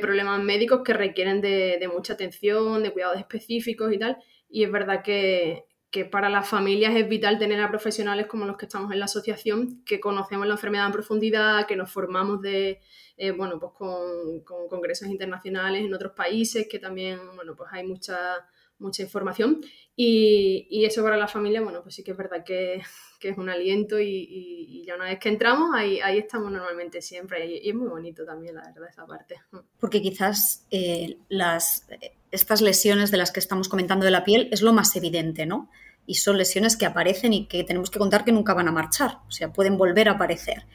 problemas 0.00 0.42
médicos 0.42 0.82
que 0.84 0.92
requieren 0.92 1.40
de, 1.40 1.88
mucha 1.92 2.14
atención, 2.14 2.82
de 2.82 2.92
cuidados 2.92 3.18
específicos 3.18 3.92
y 3.92 3.98
tal. 3.98 4.16
Y 4.48 4.64
es 4.64 4.72
verdad 4.72 5.02
que, 5.02 5.64
que 5.96 6.04
para 6.04 6.28
las 6.28 6.46
familias 6.46 6.94
es 6.94 7.08
vital 7.08 7.38
tener 7.38 7.58
a 7.58 7.70
profesionales 7.70 8.26
como 8.26 8.44
los 8.44 8.58
que 8.58 8.66
estamos 8.66 8.92
en 8.92 8.98
la 8.98 9.06
asociación, 9.06 9.82
que 9.82 9.98
conocemos 9.98 10.46
la 10.46 10.52
enfermedad 10.52 10.84
en 10.84 10.92
profundidad, 10.92 11.66
que 11.66 11.74
nos 11.74 11.90
formamos 11.90 12.42
de, 12.42 12.82
eh, 13.16 13.30
bueno, 13.30 13.58
pues 13.58 13.72
con, 13.72 14.40
con, 14.44 14.68
congresos 14.68 15.08
internacionales 15.08 15.82
en 15.82 15.94
otros 15.94 16.12
países, 16.12 16.68
que 16.68 16.78
también, 16.78 17.18
bueno, 17.34 17.56
pues 17.56 17.70
hay 17.72 17.86
mucha, 17.86 18.46
mucha 18.78 19.04
información. 19.04 19.62
Y, 19.96 20.84
eso 20.84 21.02
para 21.02 21.16
la 21.16 21.28
familia, 21.28 21.62
bueno, 21.62 21.82
pues 21.82 21.94
sí 21.94 22.04
que 22.04 22.10
es 22.10 22.16
verdad 22.18 22.44
que, 22.44 22.82
que 23.18 23.30
es 23.30 23.38
un 23.38 23.48
aliento 23.48 23.98
y, 23.98 24.84
ya 24.86 24.96
una 24.96 25.06
vez 25.06 25.18
que 25.18 25.30
entramos, 25.30 25.70
ahí, 25.74 25.98
estamos 26.18 26.52
normalmente 26.52 27.00
siempre. 27.00 27.46
Y, 27.46 27.70
es 27.70 27.74
muy 27.74 27.88
bonito 27.88 28.26
también, 28.26 28.56
la 28.56 28.64
verdad, 28.66 28.90
esa 28.90 29.06
parte. 29.06 29.36
Porque 29.80 30.02
quizás 30.02 30.66
eh, 30.70 31.16
las, 31.30 31.88
estas 32.30 32.60
lesiones 32.60 33.10
de 33.10 33.16
las 33.16 33.32
que 33.32 33.40
estamos 33.40 33.70
comentando 33.70 34.04
de 34.04 34.10
la 34.10 34.24
piel 34.24 34.50
es 34.52 34.60
lo 34.60 34.74
más 34.74 34.94
evidente, 34.94 35.46
¿no? 35.46 35.70
Y 36.06 36.14
son 36.14 36.38
lesiones 36.38 36.76
que 36.76 36.86
aparecen 36.86 37.32
y 37.32 37.46
que 37.46 37.64
tenemos 37.64 37.90
que 37.90 37.98
contar 37.98 38.24
que 38.24 38.32
nunca 38.32 38.54
van 38.54 38.68
a 38.68 38.72
marchar, 38.72 39.18
o 39.26 39.30
sea, 39.30 39.52
pueden 39.52 39.76
volver 39.76 40.08
a 40.08 40.12
aparecer. 40.12 40.66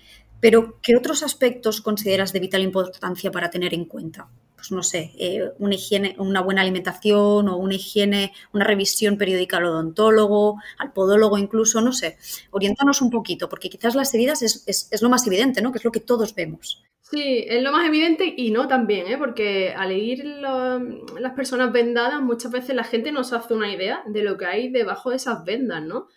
Pero, 0.42 0.80
¿qué 0.82 0.98
otros 0.98 1.22
aspectos 1.22 1.82
consideras 1.82 2.34
de 2.34 2.40
vital 2.40 2.64
importancia 2.64 3.32
para 3.32 3.52
tener 3.52 3.76
en 3.76 3.86
cuenta? 3.86 4.28
Pues 4.56 4.72
no 4.72 4.82
sé, 4.84 5.14
eh, 5.18 5.52
una 5.60 5.76
higiene, 5.76 6.16
una 6.18 6.42
buena 6.42 6.62
alimentación 6.62 7.48
o 7.48 7.58
una 7.58 7.76
higiene, 7.76 8.34
una 8.52 8.66
revisión 8.66 9.18
periódica 9.18 9.58
al 9.58 9.66
odontólogo, 9.66 10.58
al 10.80 10.94
podólogo 10.94 11.38
incluso, 11.38 11.80
no 11.82 11.94
sé. 11.94 12.18
Oriéntanos 12.50 13.02
un 13.02 13.12
poquito, 13.12 13.50
porque 13.50 13.70
quizás 13.70 13.94
las 13.94 14.14
heridas 14.16 14.42
es, 14.42 14.64
es, 14.68 15.02
lo 15.02 15.10
más 15.10 15.26
evidente, 15.28 15.62
¿no? 15.62 15.72
Que 15.72 15.78
es 15.78 15.86
lo 15.86 15.92
que 15.92 16.00
todos 16.00 16.34
vemos. 16.34 16.84
Sí, 17.12 17.46
es 17.46 17.62
lo 17.62 17.74
más 17.74 17.86
evidente 17.86 18.34
y 18.38 18.52
no 18.52 18.70
también, 18.70 19.06
¿eh? 19.08 19.18
porque 19.18 19.74
al 19.76 19.92
ir 19.92 20.24
las 20.24 21.34
personas 21.36 21.74
vendadas, 21.74 22.22
muchas 22.22 22.54
veces 22.54 22.74
la 22.74 22.86
gente 22.86 23.12
no 23.12 23.26
se 23.26 23.36
hace 23.36 23.54
una 23.54 23.70
idea 23.70 24.02
de 24.08 24.24
lo 24.24 24.38
que 24.38 24.46
hay 24.46 24.70
debajo 24.70 25.10
de 25.10 25.18
esas 25.18 25.44
vendas, 25.44 25.84
¿no? 25.84 26.08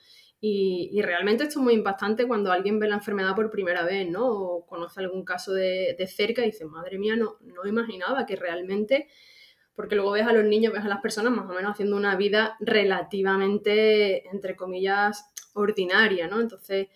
Y, 0.41 1.01
realmente 1.03 1.45
esto 1.45 1.59
es 1.59 1.65
muy 1.65 1.75
impactante 1.75 2.29
cuando 2.29 2.53
alguien 2.53 2.79
ve 2.79 2.87
la 2.87 2.97
enfermedad 2.97 3.35
por 3.35 3.51
primera 3.51 3.83
vez, 3.83 4.09
¿no? 4.09 4.25
O 4.29 4.67
conoce 4.67 5.01
algún 5.01 5.25
caso 5.25 5.53
de, 5.53 5.97
cerca 6.07 6.43
y 6.43 6.51
dice, 6.53 6.65
madre 6.65 6.99
mía, 6.99 7.17
no, 7.17 7.39
no 7.41 7.67
imaginaba 7.67 8.25
que 8.25 8.37
realmente, 8.37 9.09
porque 9.75 9.97
luego 9.97 10.13
ves 10.13 10.27
a 10.27 10.33
los 10.33 10.45
niños, 10.45 10.73
ves 10.73 10.85
a 10.85 10.89
las 10.89 11.01
personas 11.01 11.33
más 11.33 11.51
o 11.51 11.55
menos 11.55 11.73
haciendo 11.73 11.97
una 11.97 12.15
vida 12.15 12.57
relativamente, 12.61 14.29
entre 14.29 14.55
comillas, 14.55 15.33
ordinaria, 15.55 16.29
¿no? 16.29 16.41
Entonces, 16.41 16.89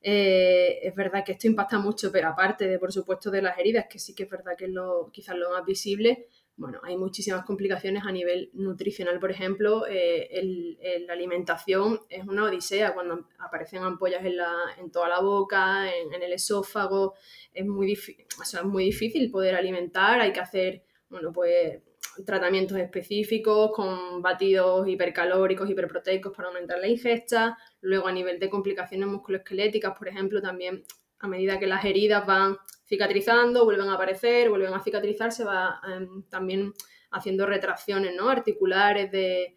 eh, 0.00 0.78
es 0.82 0.94
verdad 0.94 1.24
que 1.24 1.32
esto 1.32 1.46
impacta 1.46 1.78
mucho, 1.78 2.12
pero 2.12 2.28
aparte 2.28 2.66
de, 2.68 2.78
por 2.78 2.92
supuesto, 2.92 3.30
de 3.30 3.42
las 3.42 3.58
heridas, 3.58 3.86
que 3.88 3.98
sí 3.98 4.14
que 4.14 4.24
es 4.24 4.30
verdad 4.30 4.56
que 4.56 4.66
es 4.66 4.70
lo, 4.70 5.10
quizás 5.12 5.36
lo 5.36 5.50
más 5.50 5.64
visible, 5.64 6.28
bueno, 6.58 6.80
hay 6.84 6.96
muchísimas 6.96 7.44
complicaciones 7.44 8.04
a 8.06 8.12
nivel 8.12 8.50
nutricional, 8.54 9.18
por 9.20 9.30
ejemplo, 9.30 9.84
eh, 9.86 11.04
la 11.06 11.12
alimentación 11.12 12.00
es 12.08 12.26
una 12.26 12.44
odisea. 12.44 12.94
Cuando 12.94 13.28
aparecen 13.38 13.82
ampollas 13.82 14.24
en, 14.24 14.38
la, 14.38 14.54
en 14.78 14.90
toda 14.90 15.08
la 15.08 15.20
boca, 15.20 15.86
en, 15.94 16.22
el 16.22 16.32
esófago, 16.32 17.14
es 17.52 17.66
muy, 17.66 17.92
o 18.40 18.44
sea, 18.44 18.60
es 18.60 18.66
muy 18.66 18.84
difícil 18.84 19.30
poder 19.30 19.54
alimentar, 19.54 20.18
hay 20.20 20.32
que 20.32 20.40
hacer, 20.40 20.82
bueno, 21.10 21.30
pues 21.30 21.82
tratamientos 22.24 22.78
específicos 22.78 23.72
con 23.72 24.22
batidos 24.22 24.88
hipercalóricos, 24.88 25.68
hiperproteicos 25.68 26.34
para 26.34 26.48
aumentar 26.48 26.78
la 26.78 26.88
ingesta, 26.88 27.58
luego 27.86 28.08
a 28.08 28.12
nivel 28.12 28.38
de 28.38 28.50
complicaciones 28.50 29.08
musculoesqueléticas, 29.08 29.96
por 29.96 30.08
ejemplo, 30.08 30.42
también 30.42 30.84
a 31.20 31.28
medida 31.28 31.58
que 31.58 31.66
las 31.66 31.84
heridas 31.84 32.26
van 32.26 32.56
cicatrizando, 32.84 33.64
vuelven 33.64 33.88
a 33.88 33.94
aparecer, 33.94 34.50
vuelven 34.50 34.74
a 34.74 34.80
cicatrizar, 34.80 35.32
se 35.32 35.44
va 35.44 35.80
em, 35.88 36.24
también 36.24 36.72
haciendo 37.10 37.46
retracciones 37.46 38.14
¿no? 38.14 38.28
articulares 38.28 39.10
de, 39.10 39.56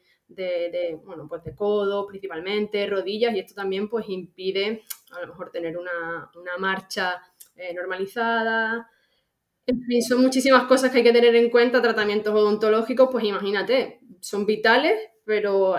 bueno, 1.04 1.28
pues 1.28 1.44
de 1.44 1.56
codo 1.56 2.06
principalmente, 2.08 2.88
rodillas, 2.88 3.36
y 3.36 3.40
esto 3.40 3.56
también 3.56 3.90
pues 3.90 4.08
impide 4.08 4.84
a 5.12 5.22
lo 5.22 5.28
mejor 5.28 5.52
tener 5.52 5.76
una, 5.76 6.30
marcha 6.60 7.22
eh, 7.56 7.74
normalizada. 7.74 8.90
En 9.66 9.82
fin, 9.84 10.02
son 10.02 10.22
muchísimas 10.22 10.64
cosas 10.66 10.92
que 10.92 11.00
hay 11.00 11.04
que 11.04 11.14
tener 11.14 11.36
en 11.36 11.50
cuenta, 11.50 11.82
tratamientos 11.82 12.34
odontológicos, 12.34 13.10
pues 13.12 13.24
imagínate, 13.24 14.00
son 14.20 14.46
vitales, 14.46 15.00
pero 15.30 15.76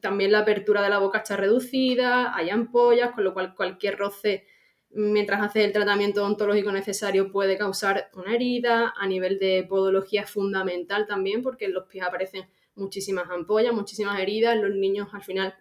también 0.00 0.30
la 0.30 0.38
apertura 0.38 0.80
de 0.80 0.88
la 0.88 1.00
boca 1.00 1.18
está 1.18 1.36
reducida, 1.36 2.36
hay 2.36 2.50
ampollas, 2.50 3.10
con 3.10 3.24
lo 3.24 3.34
cual 3.34 3.52
cualquier 3.56 3.98
roce 3.98 4.46
mientras 4.90 5.42
hace 5.42 5.64
el 5.64 5.72
tratamiento 5.72 6.22
odontológico 6.22 6.70
necesario 6.70 7.32
puede 7.32 7.58
causar 7.58 8.10
una 8.14 8.32
herida. 8.32 8.94
A 8.96 9.08
nivel 9.08 9.40
de 9.40 9.66
podología 9.68 10.22
es 10.22 10.30
fundamental 10.30 11.08
también 11.08 11.42
porque 11.42 11.64
en 11.64 11.72
los 11.72 11.88
pies 11.88 12.04
aparecen 12.04 12.48
muchísimas 12.76 13.28
ampollas, 13.28 13.74
muchísimas 13.74 14.20
heridas. 14.20 14.56
Los 14.56 14.70
niños 14.76 15.08
al 15.12 15.24
final, 15.24 15.52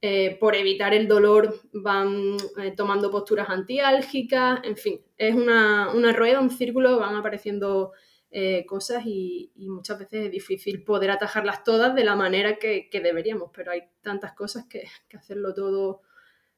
eh, 0.00 0.38
por 0.40 0.56
evitar 0.56 0.94
el 0.94 1.06
dolor, 1.06 1.60
van 1.74 2.38
eh, 2.62 2.72
tomando 2.74 3.10
posturas 3.10 3.50
antiálgicas. 3.50 4.60
En 4.64 4.78
fin, 4.78 5.02
es 5.18 5.34
una, 5.34 5.92
rueda, 6.14 6.40
un 6.40 6.48
círculo, 6.48 6.98
van 6.98 7.14
apareciendo 7.14 7.92
eh, 8.30 8.64
cosas 8.66 9.02
y, 9.06 9.52
muchas 9.56 9.98
veces 9.98 10.26
es 10.26 10.30
difícil 10.30 10.82
poder 10.84 11.10
atajarlas 11.10 11.64
todas 11.64 11.94
de 11.94 12.04
la 12.04 12.16
manera 12.16 12.58
que, 12.58 12.88
deberíamos, 12.92 13.50
pero 13.54 13.72
hay 13.72 13.82
tantas 14.02 14.32
cosas 14.34 14.66
que, 14.66 14.84
que 15.08 15.16
hacerlo 15.16 15.54
todo 15.54 16.02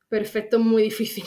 perfecto 0.09 0.59
es 0.59 0.63
muy 0.63 0.83
difícil 0.83 1.25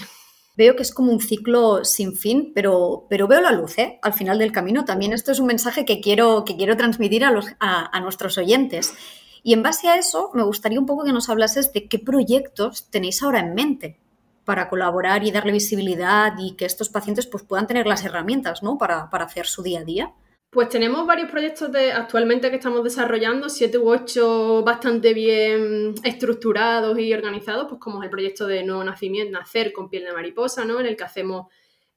veo 0.56 0.76
que 0.76 0.84
es 0.84 0.94
como 0.94 1.12
un 1.12 1.20
ciclo 1.20 1.84
sin 1.84 2.16
fin, 2.16 2.52
pero, 2.54 3.06
pero 3.10 3.28
veo 3.28 3.42
la 3.42 3.52
luz 3.52 3.78
¿eh? 3.78 4.00
al 4.02 4.14
final 4.14 4.40
del 4.40 4.52
camino. 4.52 4.86
También 4.86 5.14
esto 5.14 5.32
es 5.32 5.40
un 5.40 5.48
mensaje 5.48 5.86
que 5.86 6.02
quiero, 6.02 6.46
que 6.46 6.56
quiero 6.56 6.78
transmitir 6.78 7.26
a, 7.26 7.32
los, 7.32 7.48
a, 7.60 8.00
nuestros 8.00 8.38
oyentes. 8.38 8.94
Y 9.44 9.54
en 9.54 9.64
base 9.64 9.88
a 9.88 9.98
eso, 9.98 10.32
me 10.34 10.44
gustaría 10.44 10.80
un 10.80 10.86
poco 10.86 11.04
que 11.04 11.14
nos 11.14 11.30
hablases 11.30 11.72
de 11.74 11.88
qué 11.88 12.00
proyectos 12.00 12.90
tenéis 12.90 13.22
ahora 13.22 13.40
en 13.40 13.54
mente 13.54 14.00
para 14.44 14.70
colaborar 14.70 15.24
y 15.24 15.32
darle 15.32 15.52
visibilidad 15.52 16.34
y 16.38 16.56
que 16.56 16.66
estos 16.66 16.90
pacientes 16.90 17.28
pues, 17.28 17.44
puedan 17.44 17.68
tener 17.68 17.88
las 17.88 18.06
herramientas 18.06 18.64
¿no? 18.64 18.78
para, 18.78 19.10
para 19.10 19.26
hacer 19.26 19.48
su 19.48 19.62
día 19.62 19.82
a 19.82 19.84
día. 19.84 20.14
Pues 20.56 20.70
tenemos 20.70 21.06
varios 21.06 21.30
proyectos 21.30 21.70
de, 21.70 21.92
actualmente 21.92 22.50
que 22.50 22.56
estamos 22.56 22.82
desarrollando, 22.82 23.50
siete 23.50 23.78
u 23.78 23.90
ocho 23.90 24.64
bastante 24.64 25.14
bien 25.14 25.94
estructurados 26.02 26.98
y 26.98 27.14
organizados, 27.14 27.68
pues 27.68 27.82
como 27.82 28.02
es 28.02 28.06
el 28.06 28.10
proyecto 28.10 28.48
de 28.48 28.64
Nuevo 28.64 28.82
Nacimiento, 28.82 29.38
Nacer 29.38 29.74
con 29.74 29.90
piel 29.90 30.06
de 30.06 30.14
mariposa, 30.14 30.64
¿no? 30.64 30.80
En 30.80 30.86
el 30.86 30.96
que 30.96 31.04
hacemos 31.04 31.48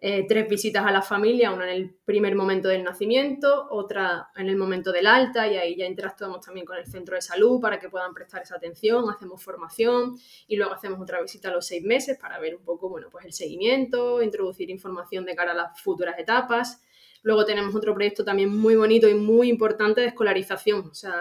eh, 0.00 0.26
tres 0.26 0.48
visitas 0.48 0.84
a 0.84 0.90
la 0.90 1.02
familia, 1.02 1.52
una 1.52 1.70
en 1.70 1.76
el 1.76 1.94
primer 2.04 2.34
momento 2.34 2.66
del 2.66 2.82
nacimiento, 2.82 3.68
otra 3.70 4.30
en 4.34 4.48
el 4.48 4.56
momento 4.56 4.90
del 4.90 5.06
alta, 5.06 5.46
y 5.46 5.56
ahí 5.56 5.76
ya 5.76 5.86
interactuamos 5.86 6.44
también 6.44 6.66
con 6.66 6.78
el 6.78 6.86
centro 6.86 7.14
de 7.14 7.22
salud 7.22 7.60
para 7.60 7.78
que 7.78 7.88
puedan 7.88 8.12
prestar 8.12 8.42
esa 8.42 8.56
atención, 8.56 9.08
hacemos 9.08 9.40
formación 9.40 10.16
y 10.48 10.56
luego 10.56 10.72
hacemos 10.72 11.00
otra 11.00 11.22
visita 11.22 11.50
a 11.50 11.52
los 11.52 11.64
seis 11.64 11.84
meses 11.84 12.18
para 12.18 12.40
ver 12.40 12.56
un 12.56 12.64
poco, 12.64 12.88
bueno, 12.88 13.06
pues 13.08 13.24
el 13.24 13.32
seguimiento, 13.32 14.20
introducir 14.20 14.68
información 14.68 15.24
de 15.26 15.36
cara 15.36 15.52
a 15.52 15.54
las 15.54 15.80
futuras 15.80 16.18
etapas. 16.18 16.82
Luego 17.28 17.44
tenemos 17.44 17.74
otro 17.74 17.92
proyecto 17.92 18.24
también 18.24 18.48
muy 18.48 18.74
bonito 18.74 19.06
y 19.06 19.12
muy 19.12 19.50
importante 19.50 20.00
de 20.00 20.06
escolarización. 20.06 20.88
O 20.88 20.94
sea, 20.94 21.12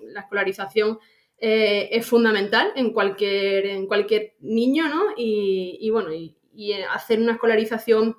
la 0.00 0.22
escolarización 0.22 0.98
eh, 1.38 1.88
es 1.92 2.04
fundamental 2.04 2.72
en 2.74 2.92
cualquier, 2.92 3.66
en 3.66 3.86
cualquier 3.86 4.34
niño, 4.40 4.88
¿no? 4.88 5.12
Y, 5.16 5.88
bueno, 5.90 6.12
y, 6.12 6.36
hacer 6.90 7.20
una 7.20 7.34
escolarización 7.34 8.16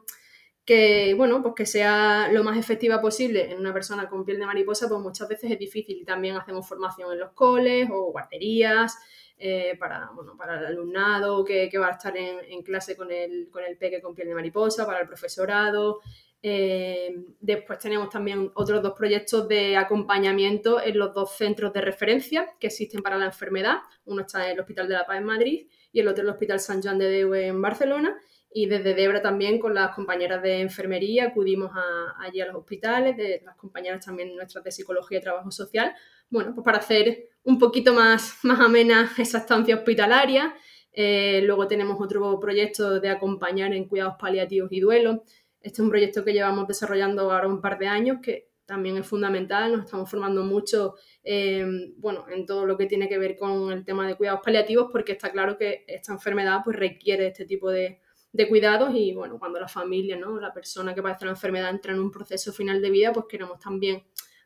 que, 0.63 1.15
bueno, 1.15 1.41
pues 1.41 1.53
que 1.53 1.65
sea 1.65 2.29
lo 2.31 2.45
más 2.45 2.57
efectiva 2.57 3.01
posible 3.01 3.51
en 3.51 3.59
una 3.59 3.73
persona 3.73 4.07
con 4.07 4.23
piel 4.23 4.39
de 4.39 4.45
mariposa, 4.45 4.87
pues 4.87 5.01
muchas 5.01 5.27
veces 5.27 5.51
es 5.51 5.59
difícil. 5.59 6.05
También 6.05 6.37
hacemos 6.37 6.65
formación 6.65 7.11
en 7.11 7.19
los 7.19 7.33
coles 7.33 7.89
o 7.91 8.13
guarderías. 8.13 8.95
Eh, 9.37 9.75
para, 9.77 10.09
bueno, 10.13 10.37
para 10.37 10.59
el 10.59 10.65
alumnado 10.67 11.43
que, 11.43 11.69
va 11.77 11.87
a 11.87 11.91
estar 11.91 12.15
en, 12.15 12.39
en, 12.47 12.61
clase 12.61 12.95
con 12.95 13.11
el, 13.11 13.49
con 13.49 13.63
el 13.63 13.77
peque 13.77 14.01
con 14.01 14.15
piel 14.15 14.29
de 14.29 14.35
mariposa, 14.35 14.85
para 14.85 15.01
el 15.01 15.07
profesorado, 15.07 15.99
eh, 16.45 17.23
después 17.39 17.79
tenemos 17.79 18.09
también 18.09 18.51
otros 18.55 18.83
dos 18.83 18.93
proyectos 18.97 19.47
de 19.47 19.77
acompañamiento 19.77 20.83
en 20.83 20.99
los 20.99 21.13
dos 21.13 21.37
centros 21.37 21.71
de 21.71 21.79
referencia 21.79 22.49
que 22.59 22.67
existen 22.67 23.01
para 23.01 23.17
la 23.17 23.25
enfermedad. 23.25 23.77
Uno 24.03 24.23
está 24.23 24.45
en 24.45 24.51
el 24.51 24.59
Hospital 24.59 24.89
de 24.89 24.95
la 24.95 25.05
Paz 25.05 25.17
en 25.19 25.23
Madrid 25.23 25.67
y 25.93 26.01
el 26.01 26.07
otro 26.09 26.21
en 26.21 26.27
el 26.27 26.33
Hospital 26.33 26.59
San 26.59 26.81
Juan 26.81 26.99
de 26.99 27.07
Deu 27.07 27.33
en 27.33 27.61
Barcelona. 27.61 28.19
Y 28.51 28.65
desde 28.65 28.93
Debra 28.93 29.21
también 29.21 29.57
con 29.57 29.73
las 29.73 29.95
compañeras 29.95 30.43
de 30.43 30.59
enfermería 30.59 31.27
acudimos 31.27 31.71
allí 32.19 32.41
a 32.41 32.45
los 32.47 32.57
hospitales, 32.57 33.15
de, 33.15 33.41
las 33.43 33.55
compañeras 33.55 34.05
también 34.05 34.35
nuestras 34.35 34.65
de 34.65 34.71
psicología 34.71 35.19
y 35.19 35.21
trabajo 35.21 35.49
social, 35.49 35.95
bueno, 36.29 36.53
pues 36.53 36.65
para 36.65 36.79
hacer 36.79 37.29
un 37.43 37.59
poquito 37.59 37.93
más, 37.93 38.37
más 38.43 38.59
amena 38.59 39.11
esa 39.17 39.39
estancia 39.39 39.75
hospitalaria. 39.75 40.55
Eh, 40.95 41.41
luego 41.43 41.67
tenemos 41.67 41.99
otro 41.99 42.39
proyecto 42.39 42.99
de 42.99 43.09
acompañar 43.09 43.73
en 43.73 43.85
cuidados 43.85 44.15
paliativos 44.19 44.71
y 44.71 44.79
duelo 44.79 45.23
este 45.63 45.77
es 45.77 45.79
un 45.79 45.89
proyecto 45.89 46.25
que 46.25 46.33
llevamos 46.33 46.67
desarrollando 46.67 47.31
ahora 47.31 47.47
un 47.47 47.61
par 47.61 47.79
de 47.79 47.87
años 47.87 48.17
que 48.21 48.49
también 48.65 48.97
es 48.97 49.07
fundamental, 49.07 49.71
nos 49.71 49.85
estamos 49.85 50.09
formando 50.09 50.43
mucho 50.43 50.95
eh, 51.23 51.65
bueno, 51.97 52.25
en 52.29 52.45
todo 52.45 52.65
lo 52.65 52.77
que 52.77 52.85
tiene 52.85 53.07
que 53.07 53.17
ver 53.17 53.37
con 53.37 53.71
el 53.71 53.83
tema 53.85 54.05
de 54.05 54.15
cuidados 54.15 54.41
paliativos 54.43 54.89
porque 54.91 55.13
está 55.13 55.31
claro 55.31 55.57
que 55.57 55.85
esta 55.87 56.11
enfermedad 56.11 56.59
pues, 56.63 56.75
requiere 56.75 57.27
este 57.27 57.45
tipo 57.45 57.69
de, 57.69 58.01
cuidados 58.49 58.93
y 58.93 59.13
bueno, 59.13 59.39
cuando 59.39 59.59
la 59.59 59.67
familia, 59.67 60.17
¿no? 60.17 60.37
la 60.39 60.53
persona 60.53 60.93
que 60.93 61.01
padece 61.01 61.25
la 61.25 61.31
enfermedad 61.31 61.69
entra 61.69 61.93
en 61.93 61.99
un 61.99 62.11
proceso 62.11 62.51
final 62.51 62.81
de 62.81 62.89
vida, 62.89 63.13
pues 63.13 63.25
queremos 63.29 63.59
también 63.59 64.03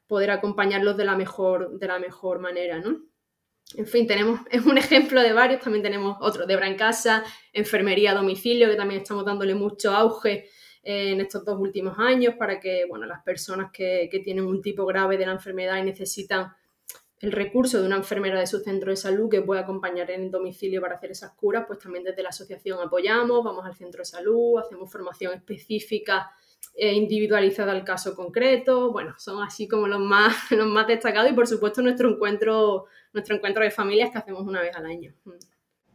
poder 0.08 0.32
acompañarlos 0.32 0.98
de 0.98 1.06
la 1.06 1.16
mejor, 1.16 1.78
de 1.78 1.88
la 1.88 2.00
mejor 2.00 2.40
manera. 2.40 2.80
¿no? 2.80 3.02
en 3.76 3.86
fin, 3.86 4.08
tenemos, 4.08 4.40
es 4.52 4.66
un 4.66 4.78
ejemplo 4.78 5.22
de 5.22 5.34
varios, 5.34 5.62
también 5.62 5.84
tenemos 5.84 6.18
otro 6.22 6.46
de 6.46 6.56
Brancasa, 6.56 7.24
enfermería 7.54 8.12
a 8.12 8.16
domicilio, 8.16 8.70
que 8.70 8.76
también 8.76 9.02
estamos 9.02 9.26
dándole 9.26 9.56
mucho 9.56 9.92
auge 9.92 10.50
eh, 10.84 11.12
en 11.12 11.22
estos 11.22 11.44
dos 11.44 11.60
últimos 11.60 11.98
años 11.98 12.36
para 12.38 12.60
que 12.60 12.86
bueno, 12.88 13.06
las 13.06 13.24
personas 13.24 13.72
que, 13.72 14.08
que, 14.12 14.20
tienen 14.20 14.46
un 14.46 14.62
tipo 14.62 14.86
grave 14.86 15.18
de 15.18 15.26
la 15.26 15.34
enfermedad 15.34 15.78
y 15.78 15.84
necesitan 15.84 16.54
el 17.20 17.32
recurso 17.32 17.82
de 17.82 17.88
una 17.88 17.96
enfermera 17.96 18.40
de 18.40 18.46
su 18.46 18.60
centro 18.60 18.92
de 18.92 18.96
salud 18.96 19.28
que 19.28 19.42
pueda 19.42 19.62
acompañar 19.62 20.12
en 20.12 20.26
el 20.26 20.32
domicilio 20.32 20.82
para 20.82 20.96
hacer 20.96 21.12
esas 21.12 21.32
curas, 21.34 21.66
pues 21.66 21.80
también 21.80 22.04
desde 22.04 22.22
la 22.22 22.30
asociación 22.30 22.80
apoyamos, 22.80 23.44
vamos 23.44 23.66
al 23.66 23.76
centro 23.76 24.00
de 24.00 24.06
salud, 24.06 24.60
hacemos 24.60 24.92
formación 24.92 25.34
específica 25.34 26.32
individualizada 26.78 27.72
al 27.72 27.84
caso 27.84 28.16
concreto. 28.16 28.92
Bueno, 28.92 29.16
son 29.18 29.44
así 29.44 29.68
como 29.68 29.88
los 29.88 30.00
más, 30.00 30.36
los 30.52 30.68
más 30.68 30.88
destacados 30.88 31.32
y 31.32 31.34
por 31.34 31.48
supuesto 31.48 31.82
nuestro 31.82 32.10
encuentro, 32.10 32.86
nuestro 33.14 33.36
encuentro 33.36 33.64
de 33.64 33.72
familias 33.72 34.12
que 34.12 34.20
hacemos 34.20 34.44
una 34.44 34.62
vez 34.62 34.76
al 34.76 34.86
año. 34.86 35.14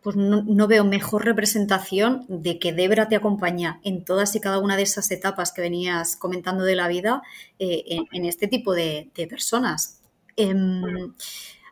Pues 0.02 0.16
no, 0.16 0.66
veo 0.66 0.84
mejor 0.84 1.24
representación 1.24 2.26
de 2.28 2.58
que 2.58 2.72
Debra 2.72 3.08
te 3.08 3.14
acompaña 3.14 3.80
en 3.84 4.04
todas 4.04 4.34
y 4.34 4.40
cada 4.40 4.58
una 4.58 4.76
de 4.76 4.82
esas 4.82 5.08
etapas 5.12 5.52
que 5.52 5.62
venías 5.62 6.16
comentando 6.16 6.64
de 6.64 6.74
la 6.74 6.88
vida 6.88 7.22
eh, 7.60 7.84
en, 8.10 8.24
este 8.24 8.48
tipo 8.48 8.74
de, 8.74 9.12
personas. 9.30 10.02
Em, 10.36 11.14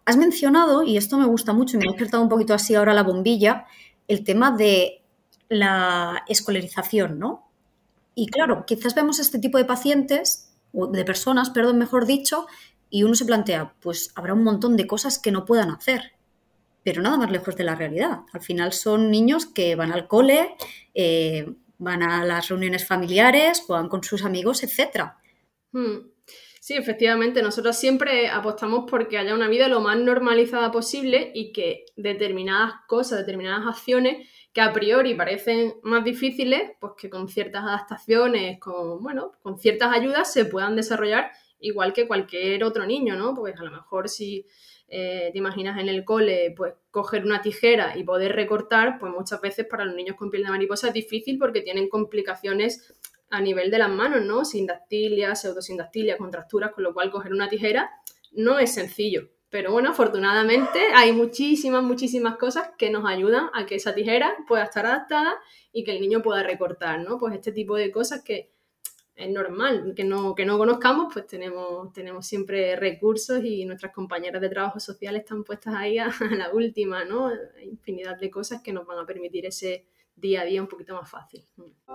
has 0.05 0.17
mencionado, 0.17 0.85
y 0.85 0.97
esto 0.97 1.19
me 1.19 1.27
gusta 1.27 1.53
mucho, 1.53 1.77
y 1.77 1.81
me 1.81 1.89
ha 1.89 1.91
despertado 1.91 2.23
un 2.23 2.29
poquito 2.29 2.55
así 2.55 2.77
ahora 2.77 2.95
la 2.95 3.03
bombilla, 3.03 3.67
el 4.07 4.23
tema 4.23 4.53
de 4.53 5.03
la 5.49 6.23
escolarización, 6.29 7.19
¿no? 7.19 7.50
Y 8.15 8.27
claro, 8.27 8.65
quizás 8.67 8.95
vemos 8.95 9.19
este 9.19 9.39
tipo 9.39 9.59
de 9.59 9.65
pacientes, 9.65 10.53
o 10.73 10.87
de 10.87 11.05
personas, 11.05 11.51
perdón, 11.51 11.79
mejor 11.79 12.07
dicho, 12.07 12.47
y 12.89 13.05
uno 13.05 13.15
se 13.15 13.25
plantea, 13.25 13.75
pues 13.81 14.13
habrá 14.15 14.35
un 14.35 14.45
montón 14.45 14.77
de 14.77 14.87
cosas 14.87 15.19
que 15.19 15.31
no 15.31 15.45
puedan 15.45 15.71
hacer, 15.71 16.13
pero 16.83 17.03
nada 17.03 17.17
más 17.17 17.31
lejos 17.31 17.57
de 17.57 17.65
la 17.65 17.77
realidad. 17.77 18.21
Al 18.33 18.41
final 18.41 18.73
son 18.73 19.11
niños 19.11 19.47
que 19.47 19.77
van 19.77 19.93
al 19.93 20.09
cole, 20.09 20.57
eh, 20.95 21.49
van 21.79 22.03
a 22.03 22.25
las 22.25 22.49
reuniones 22.49 22.87
familiares, 22.87 23.63
juegan 23.67 23.89
con 23.89 24.03
sus 24.03 24.25
amigos, 24.25 24.63
etc. 24.63 25.13
Hmm. 25.73 26.11
Sí, 26.61 26.75
efectivamente, 26.75 27.43
nosotros 27.43 27.77
siempre 27.77 28.29
apostamos 28.29 28.85
porque 28.89 29.17
haya 29.17 29.35
una 29.35 29.49
vida 29.49 29.67
lo 29.67 29.81
más 29.81 29.97
normalizada 29.97 30.71
posible 30.71 31.33
y 31.35 31.53
que 31.53 31.87
determinadas 31.97 32.75
cosas, 32.87 33.21
determinadas 33.21 33.67
acciones 33.67 34.29
que 34.53 34.61
a 34.61 34.73
priori 34.73 35.15
parecen 35.15 35.75
más 35.83 36.05
difíciles, 36.05 36.73
pues 36.81 36.93
que 36.97 37.09
con 37.09 37.29
ciertas 37.29 37.63
adaptaciones, 37.63 38.59
con, 38.59 39.03
bueno, 39.03 39.33
con 39.43 39.59
ciertas 39.59 39.95
ayudas 39.95 40.33
se 40.33 40.45
puedan 40.45 40.77
desarrollar 40.77 41.31
igual 41.61 41.93
que 41.93 42.09
cualquier 42.09 42.65
otro 42.65 42.87
niño, 42.87 43.17
¿no? 43.17 43.35
Pues 43.35 43.59
a 43.59 43.63
lo 43.63 43.71
mejor 43.71 44.09
si 44.09 44.47
eh, 44.89 45.31
te 45.33 45.39
imaginas 45.39 45.79
en 45.79 45.89
el 45.89 46.05
cole, 46.05 46.53
pues 46.57 46.75
coger 46.91 47.25
una 47.25 47.43
tijera 47.43 47.97
y 47.97 48.03
poder 48.03 48.35
recortar, 48.35 48.99
pues 48.99 49.13
muchas 49.13 49.41
veces 49.41 49.67
para 49.67 49.85
los 49.85 49.95
niños 49.95 50.17
con 50.17 50.31
piel 50.31 50.43
de 50.43 50.51
mariposa 50.51 50.89
es 50.89 50.95
difícil 50.95 51.39
porque 51.39 51.61
tienen 51.61 51.89
complicaciones 51.89 52.95
a 53.29 53.41
nivel 53.41 53.71
de 53.71 53.79
las 53.79 53.91
manos, 53.91 54.25
¿no? 54.25 54.45
Sindactilia, 54.45 55.37
pseudosindactilia, 55.37 56.17
contracturas, 56.17 56.73
con 56.73 56.83
lo 56.83 56.93
cual 56.93 57.11
coger 57.11 57.33
una 57.33 57.49
tijera 57.49 57.91
no 58.33 58.59
es 58.59 58.75
sencillo. 58.75 59.29
Pero 59.51 59.73
bueno, 59.73 59.91
afortunadamente 59.91 60.79
hay 60.95 61.13
muchísimas, 61.13 61.83
muchísimas 61.83 62.37
cosas 62.37 62.71
que 62.79 62.89
nos 62.89 63.05
ayudan 63.05 63.51
a 63.53 63.67
que 63.67 63.75
esa 63.75 63.93
tijera 63.95 64.37
pueda 64.47 64.63
estar 64.63 64.87
adaptada 64.87 65.35
y 65.73 65.83
que 65.83 65.91
el 65.91 66.01
niño 66.01 66.23
pueda 66.23 66.45
recortar, 66.45 67.01
¿no? 67.01 67.19
Pues 67.19 67.35
este 67.35 67.51
tipo 67.51 67.75
de 67.75 67.91
cosas 67.91 68.23
que 68.23 68.53
es 69.17 69.29
normal, 69.29 69.93
que 69.97 70.05
no, 70.05 70.37
que 70.37 70.47
no 70.47 70.57
conozcamos, 70.57 71.13
pues 71.13 71.27
tenemos, 71.27 71.93
tenemos 71.93 72.27
siempre 72.27 72.77
recursos 72.77 73.45
y 73.45 73.65
nuestras 73.67 73.93
compañeras 73.93 74.41
de 74.41 74.49
trabajo 74.49 74.79
social 74.79 75.17
están 75.17 75.43
puestas 75.43 75.75
ahí 75.75 75.99
a, 75.99 76.07
a 76.31 76.35
la 76.37 76.53
última, 76.53 77.05
¿no? 77.05 77.31
Infinidad 77.63 78.19
de 78.19 78.31
cosas 78.31 78.63
que 78.63 78.73
nos 78.73 78.87
van 78.87 79.01
a 79.01 79.07
permitir 79.07 79.47
ese, 79.47 79.85
día 80.21 80.43
a 80.43 80.45
día 80.45 80.61
un 80.61 80.69
poquito 80.69 80.95
más 80.95 81.11
fácil. 81.11 81.47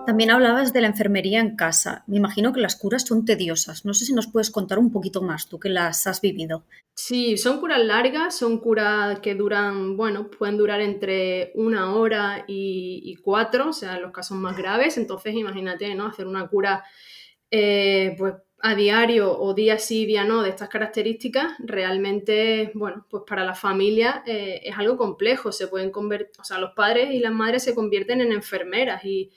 También 0.06 0.30
hablabas 0.30 0.72
de 0.72 0.80
la 0.80 0.88
enfermería 0.88 1.40
en 1.40 1.56
casa. 1.56 2.04
Me 2.06 2.16
imagino 2.16 2.52
que 2.52 2.60
las 2.60 2.76
curas 2.76 3.04
son 3.06 3.24
tediosas. 3.24 3.84
No 3.84 3.94
sé 3.94 4.04
si 4.04 4.12
nos 4.12 4.26
puedes 4.26 4.50
contar 4.50 4.78
un 4.78 4.92
poquito 4.92 5.22
más, 5.22 5.48
tú 5.48 5.58
que 5.58 5.68
las 5.68 6.06
has 6.06 6.20
vivido. 6.20 6.64
Sí, 6.94 7.36
son 7.36 7.60
curas 7.60 7.84
largas, 7.84 8.36
son 8.36 8.58
curas 8.58 9.20
que 9.20 9.34
duran, 9.34 9.96
bueno, 9.96 10.30
pueden 10.30 10.56
durar 10.56 10.80
entre 10.80 11.52
una 11.54 11.94
hora 11.94 12.44
y, 12.46 13.16
cuatro, 13.22 13.70
o 13.70 13.72
sea, 13.72 13.96
en 13.96 14.02
los 14.02 14.12
casos 14.12 14.36
más 14.38 14.56
graves. 14.56 14.96
Entonces, 14.96 15.34
imagínate, 15.34 15.94
¿no? 15.94 16.06
Hacer 16.06 16.26
una 16.26 16.48
cura, 16.48 16.84
eh, 17.50 18.14
pues 18.18 18.34
a 18.60 18.74
diario 18.74 19.38
o 19.38 19.54
día 19.54 19.78
sí, 19.78 20.06
día 20.06 20.24
no 20.24 20.42
de 20.42 20.50
estas 20.50 20.68
características, 20.68 21.52
realmente, 21.58 22.72
bueno, 22.74 23.06
pues 23.10 23.24
para 23.26 23.44
la 23.44 23.54
familia 23.54 24.22
eh, 24.26 24.60
es 24.64 24.76
algo 24.78 24.96
complejo. 24.96 25.52
Se 25.52 25.68
pueden 25.68 25.90
convertir, 25.90 26.40
o 26.40 26.44
sea, 26.44 26.58
los 26.58 26.72
padres 26.72 27.12
y 27.12 27.18
las 27.18 27.32
madres 27.32 27.64
se 27.64 27.74
convierten 27.74 28.20
en 28.20 28.32
enfermeras 28.32 29.04
y, 29.04 29.30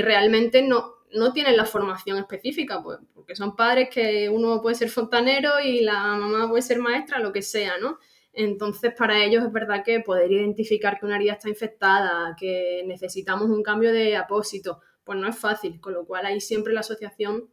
realmente 0.00 0.62
no, 0.62 0.94
no 1.12 1.34
tienen 1.34 1.56
la 1.56 1.66
formación 1.66 2.16
específica, 2.16 2.82
pues, 2.82 2.98
porque 3.14 3.36
son 3.36 3.54
padres 3.56 3.90
que 3.90 4.30
uno 4.30 4.62
puede 4.62 4.74
ser 4.74 4.88
fontanero 4.88 5.60
y 5.60 5.80
la 5.80 6.16
mamá 6.16 6.48
puede 6.48 6.62
ser 6.62 6.78
maestra, 6.78 7.18
lo 7.18 7.30
que 7.30 7.42
sea, 7.42 7.76
¿no? 7.78 7.98
Entonces, 8.32 8.94
para 8.96 9.22
ellos 9.22 9.44
es 9.44 9.52
verdad 9.52 9.84
que 9.84 10.00
poder 10.00 10.32
identificar 10.32 10.98
que 10.98 11.04
una 11.04 11.16
herida 11.16 11.34
está 11.34 11.50
infectada, 11.50 12.34
que 12.38 12.82
necesitamos 12.86 13.50
un 13.50 13.62
cambio 13.62 13.92
de 13.92 14.16
apósito, 14.16 14.80
pues 15.04 15.18
no 15.18 15.28
es 15.28 15.36
fácil, 15.36 15.78
con 15.80 15.92
lo 15.92 16.06
cual 16.06 16.24
ahí 16.24 16.40
siempre 16.40 16.72
la 16.72 16.80
asociación 16.80 17.50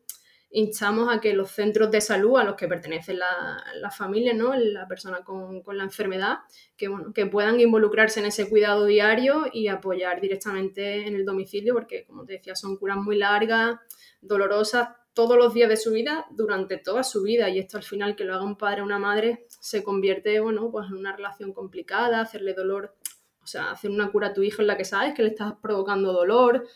instamos 0.51 1.13
a 1.13 1.19
que 1.21 1.33
los 1.33 1.51
centros 1.51 1.91
de 1.91 2.01
salud 2.01 2.37
a 2.37 2.43
los 2.43 2.55
que 2.55 2.67
pertenecen 2.67 3.19
la, 3.19 3.63
la 3.75 3.91
familia, 3.91 4.33
¿no? 4.33 4.55
la 4.55 4.87
persona 4.87 5.23
con, 5.23 5.61
la 5.65 5.83
enfermedad, 5.83 6.39
que, 6.75 6.87
bueno, 6.87 7.13
que 7.13 7.27
puedan 7.27 7.59
involucrarse 7.59 8.19
en 8.19 8.25
ese 8.25 8.49
cuidado 8.49 8.85
diario 8.85 9.45
y 9.51 9.67
apoyar 9.67 10.21
directamente 10.21 11.07
en 11.07 11.15
el 11.15 11.25
domicilio, 11.25 11.73
porque 11.73 12.05
como 12.05 12.25
te 12.25 12.33
decía, 12.33 12.55
son 12.55 12.77
curas 12.77 12.97
muy 12.97 13.17
largas, 13.17 13.77
dolorosas, 14.21 14.89
todos 15.13 15.37
los 15.37 15.53
días 15.53 15.69
de 15.69 15.77
su 15.77 15.91
vida, 15.91 16.25
durante 16.31 16.77
toda 16.77 17.03
su 17.03 17.23
vida, 17.23 17.49
y 17.49 17.59
esto 17.59 17.77
al 17.77 17.83
final 17.83 18.15
que 18.15 18.23
lo 18.23 18.33
haga 18.33 18.43
un 18.43 18.57
padre 18.57 18.81
o 18.81 18.85
una 18.85 18.99
madre 18.99 19.45
se 19.49 19.83
convierte, 19.83 20.39
bueno, 20.39 20.71
pues 20.71 20.87
en 20.87 20.95
una 20.95 21.15
relación 21.15 21.53
complicada, 21.53 22.21
hacerle 22.21 22.53
dolor, 22.53 22.95
o 23.43 23.47
sea, 23.47 23.71
hacer 23.71 23.91
una 23.91 24.11
cura 24.11 24.27
a 24.27 24.33
tu 24.33 24.43
hijo 24.43 24.61
en 24.61 24.67
la 24.67 24.77
que 24.77 24.85
sabes 24.85 25.13
que 25.13 25.23
le 25.23 25.29
estás 25.29 25.53
provocando 25.61 26.13
dolor 26.13 26.67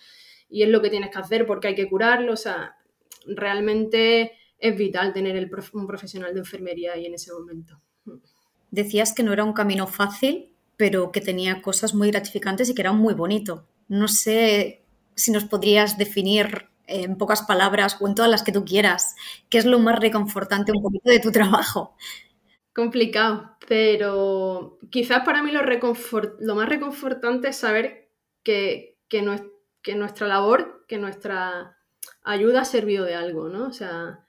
y 0.49 0.63
es 0.63 0.69
lo 0.69 0.81
que 0.81 0.89
tienes 0.89 1.09
que 1.09 1.19
hacer 1.19 1.45
porque 1.45 1.69
hay 1.69 1.75
que 1.75 1.87
curarlo, 1.87 2.33
o 2.33 2.37
sea, 2.37 2.75
realmente 3.25 4.33
es 4.57 4.77
vital 4.77 5.13
tener 5.13 5.49
un 5.73 5.87
profesional 5.87 6.33
de 6.33 6.39
enfermería 6.39 6.93
ahí 6.93 7.05
en 7.05 7.15
ese 7.15 7.33
momento. 7.33 7.81
Decías 8.71 9.13
que 9.13 9.23
no 9.23 9.33
era 9.33 9.43
un 9.43 9.53
camino 9.53 9.87
fácil, 9.87 10.53
pero 10.77 11.11
que 11.11 11.21
tenía 11.21 11.61
cosas 11.61 11.93
muy 11.93 12.09
gratificantes 12.09 12.69
y 12.69 12.75
que 12.75 12.81
era 12.81 12.93
muy 12.93 13.13
bonito. 13.13 13.67
No 13.87 14.07
sé 14.07 14.83
si 15.15 15.31
nos 15.31 15.45
podrías 15.45 15.97
definir 15.97 16.69
en 16.87 17.17
pocas 17.17 17.43
palabras 17.43 17.97
o 17.99 18.07
en 18.07 18.15
todas 18.15 18.31
las 18.31 18.43
que 18.43 18.51
tú 18.51 18.65
quieras, 18.65 19.15
qué 19.49 19.57
es 19.57 19.65
lo 19.65 19.79
más 19.79 19.99
reconfortante 19.99 20.71
un 20.71 20.81
poquito 20.81 21.09
de 21.09 21.19
tu 21.19 21.31
trabajo. 21.31 21.95
Complicado, 22.73 23.57
pero 23.67 24.79
quizás 24.89 25.23
para 25.23 25.43
mí 25.43 25.51
lo, 25.51 25.61
lo 26.39 26.55
más 26.55 26.69
reconfortante 26.69 27.49
es 27.49 27.57
saber 27.57 28.09
que, 28.43 28.97
que 29.07 29.21
nuestra 29.21 30.27
labor, 30.27 30.85
que 30.87 30.97
nuestra 30.97 31.77
ayuda 32.23 32.61
ha 32.61 32.65
servido 32.65 33.05
de 33.05 33.15
algo, 33.15 33.49
¿no? 33.49 33.67
O 33.67 33.71
sea, 33.71 34.23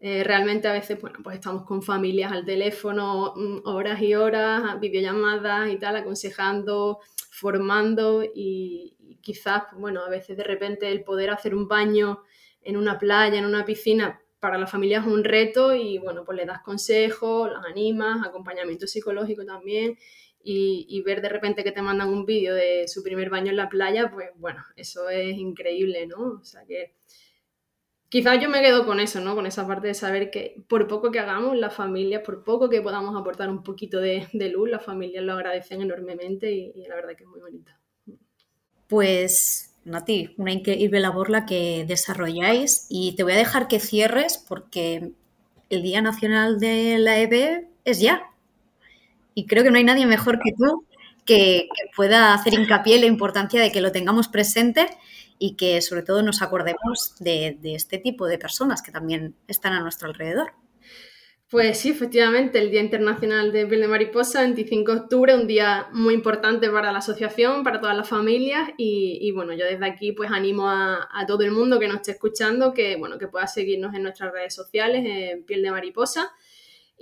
eh, 0.00 0.24
realmente 0.24 0.68
a 0.68 0.72
veces, 0.72 1.00
bueno, 1.00 1.20
pues 1.22 1.36
estamos 1.36 1.64
con 1.64 1.82
familias 1.82 2.32
al 2.32 2.44
teléfono 2.44 3.34
mm, 3.36 3.60
horas 3.64 4.00
y 4.02 4.14
horas, 4.14 4.80
videollamadas 4.80 5.70
y 5.70 5.76
tal, 5.76 5.96
aconsejando, 5.96 7.00
formando 7.30 8.24
y, 8.24 8.96
quizás, 9.20 9.64
bueno, 9.76 10.02
a 10.04 10.08
veces 10.08 10.36
de 10.36 10.42
repente 10.42 10.90
el 10.90 11.04
poder 11.04 11.30
hacer 11.30 11.54
un 11.54 11.68
baño 11.68 12.22
en 12.62 12.76
una 12.76 12.98
playa, 12.98 13.38
en 13.38 13.46
una 13.46 13.64
piscina, 13.64 14.20
para 14.40 14.58
la 14.58 14.66
familia 14.66 14.98
es 14.98 15.06
un 15.06 15.22
reto 15.22 15.72
y 15.72 15.98
bueno, 15.98 16.24
pues 16.24 16.36
le 16.36 16.46
das 16.46 16.62
consejos, 16.62 17.48
los 17.48 17.64
animas, 17.64 18.26
acompañamiento 18.26 18.88
psicológico 18.88 19.44
también 19.44 19.96
y, 20.44 20.86
y, 20.88 21.02
ver 21.02 21.22
de 21.22 21.28
repente 21.28 21.64
que 21.64 21.72
te 21.72 21.82
mandan 21.82 22.08
un 22.08 22.26
vídeo 22.26 22.54
de 22.54 22.88
su 22.88 23.02
primer 23.02 23.30
baño 23.30 23.50
en 23.50 23.56
la 23.56 23.68
playa, 23.68 24.10
pues 24.10 24.30
bueno, 24.36 24.64
eso 24.76 25.08
es 25.08 25.36
increíble, 25.36 26.06
¿no? 26.06 26.38
O 26.40 26.44
sea 26.44 26.64
que 26.66 26.94
quizás 28.12 28.38
yo 28.42 28.50
me 28.50 28.60
quedo 28.60 28.84
con 28.84 29.00
eso, 29.00 29.20
¿no? 29.20 29.34
Con 29.34 29.46
esa 29.46 29.66
parte 29.66 29.86
de 29.86 29.94
saber 29.94 30.30
que 30.30 30.62
por 30.68 30.86
poco 30.86 31.10
que 31.10 31.18
hagamos, 31.18 31.56
las 31.56 31.74
familias, 31.74 32.20
por 32.22 32.44
poco 32.44 32.68
que 32.68 32.82
podamos 32.82 33.18
aportar 33.18 33.48
un 33.48 33.62
poquito 33.62 34.00
de, 34.00 34.28
luz, 34.52 34.68
las 34.68 34.84
familias 34.84 35.24
lo 35.24 35.32
agradecen 35.32 35.80
enormemente 35.80 36.52
y, 36.52 36.84
la 36.86 36.94
verdad 36.94 37.16
que 37.16 37.24
es 37.24 37.30
muy 37.30 37.40
bonito. 37.40 37.72
Pues, 38.86 39.74
Nati, 39.86 40.34
una 40.36 40.52
increíble 40.52 41.00
labor 41.00 41.30
la 41.30 41.46
que 41.46 41.86
desarrolláis 41.88 42.86
y 42.90 43.16
te 43.16 43.22
voy 43.22 43.32
a 43.32 43.36
dejar 43.36 43.66
que 43.66 43.80
cierres 43.80 44.36
porque 44.46 45.12
el 45.70 45.82
Día 45.82 46.02
Nacional 46.02 46.60
de 46.60 46.98
la 46.98 47.18
EB 47.18 47.66
es 47.86 47.98
ya. 47.98 48.31
Y 49.34 49.46
creo 49.46 49.64
que 49.64 49.70
no 49.70 49.78
hay 49.78 49.84
nadie 49.84 50.06
mejor 50.06 50.38
que 50.38 50.52
tú 50.52 50.86
que, 51.24 51.68
pueda 51.96 52.34
hacer 52.34 52.54
hincapié 52.54 52.96
en 52.96 53.02
la 53.02 53.06
importancia 53.06 53.60
de 53.60 53.70
que 53.70 53.80
lo 53.80 53.92
tengamos 53.92 54.28
presente 54.28 54.86
y 55.38 55.56
que 55.56 55.80
sobre 55.82 56.02
todo 56.02 56.22
nos 56.22 56.42
acordemos 56.42 57.16
de, 57.20 57.58
este 57.62 57.98
tipo 57.98 58.26
de 58.26 58.38
personas 58.38 58.82
que 58.82 58.92
también 58.92 59.34
están 59.48 59.72
a 59.72 59.80
nuestro 59.80 60.08
alrededor. 60.08 60.52
Pues 61.50 61.80
sí, 61.80 61.90
efectivamente, 61.90 62.58
el 62.58 62.70
Día 62.70 62.80
Internacional 62.80 63.52
de 63.52 63.66
Piel 63.66 63.82
de 63.82 63.88
Mariposa, 63.88 64.40
25 64.40 64.90
de 64.90 65.00
octubre, 65.00 65.34
un 65.34 65.46
día 65.46 65.88
muy 65.92 66.14
importante 66.14 66.70
para 66.70 66.92
la 66.92 66.98
asociación, 66.98 67.62
para 67.62 67.78
todas 67.78 67.94
las 67.94 68.08
familias 68.08 68.70
y, 68.78 69.30
bueno, 69.32 69.52
yo 69.52 69.66
desde 69.66 69.84
aquí 69.84 70.12
pues 70.12 70.30
animo 70.30 70.70
a, 70.70 71.06
todo 71.28 71.42
el 71.42 71.50
mundo 71.50 71.78
que 71.78 71.88
nos 71.88 71.96
esté 71.96 72.12
escuchando 72.12 72.72
que, 72.72 72.96
bueno, 72.96 73.18
que 73.18 73.28
pueda 73.28 73.46
seguirnos 73.46 73.94
en 73.94 74.04
nuestras 74.04 74.32
redes 74.32 74.54
sociales, 74.54 75.04
en 75.04 75.44
Piel 75.44 75.62
de 75.62 75.70
Mariposa 75.70 76.32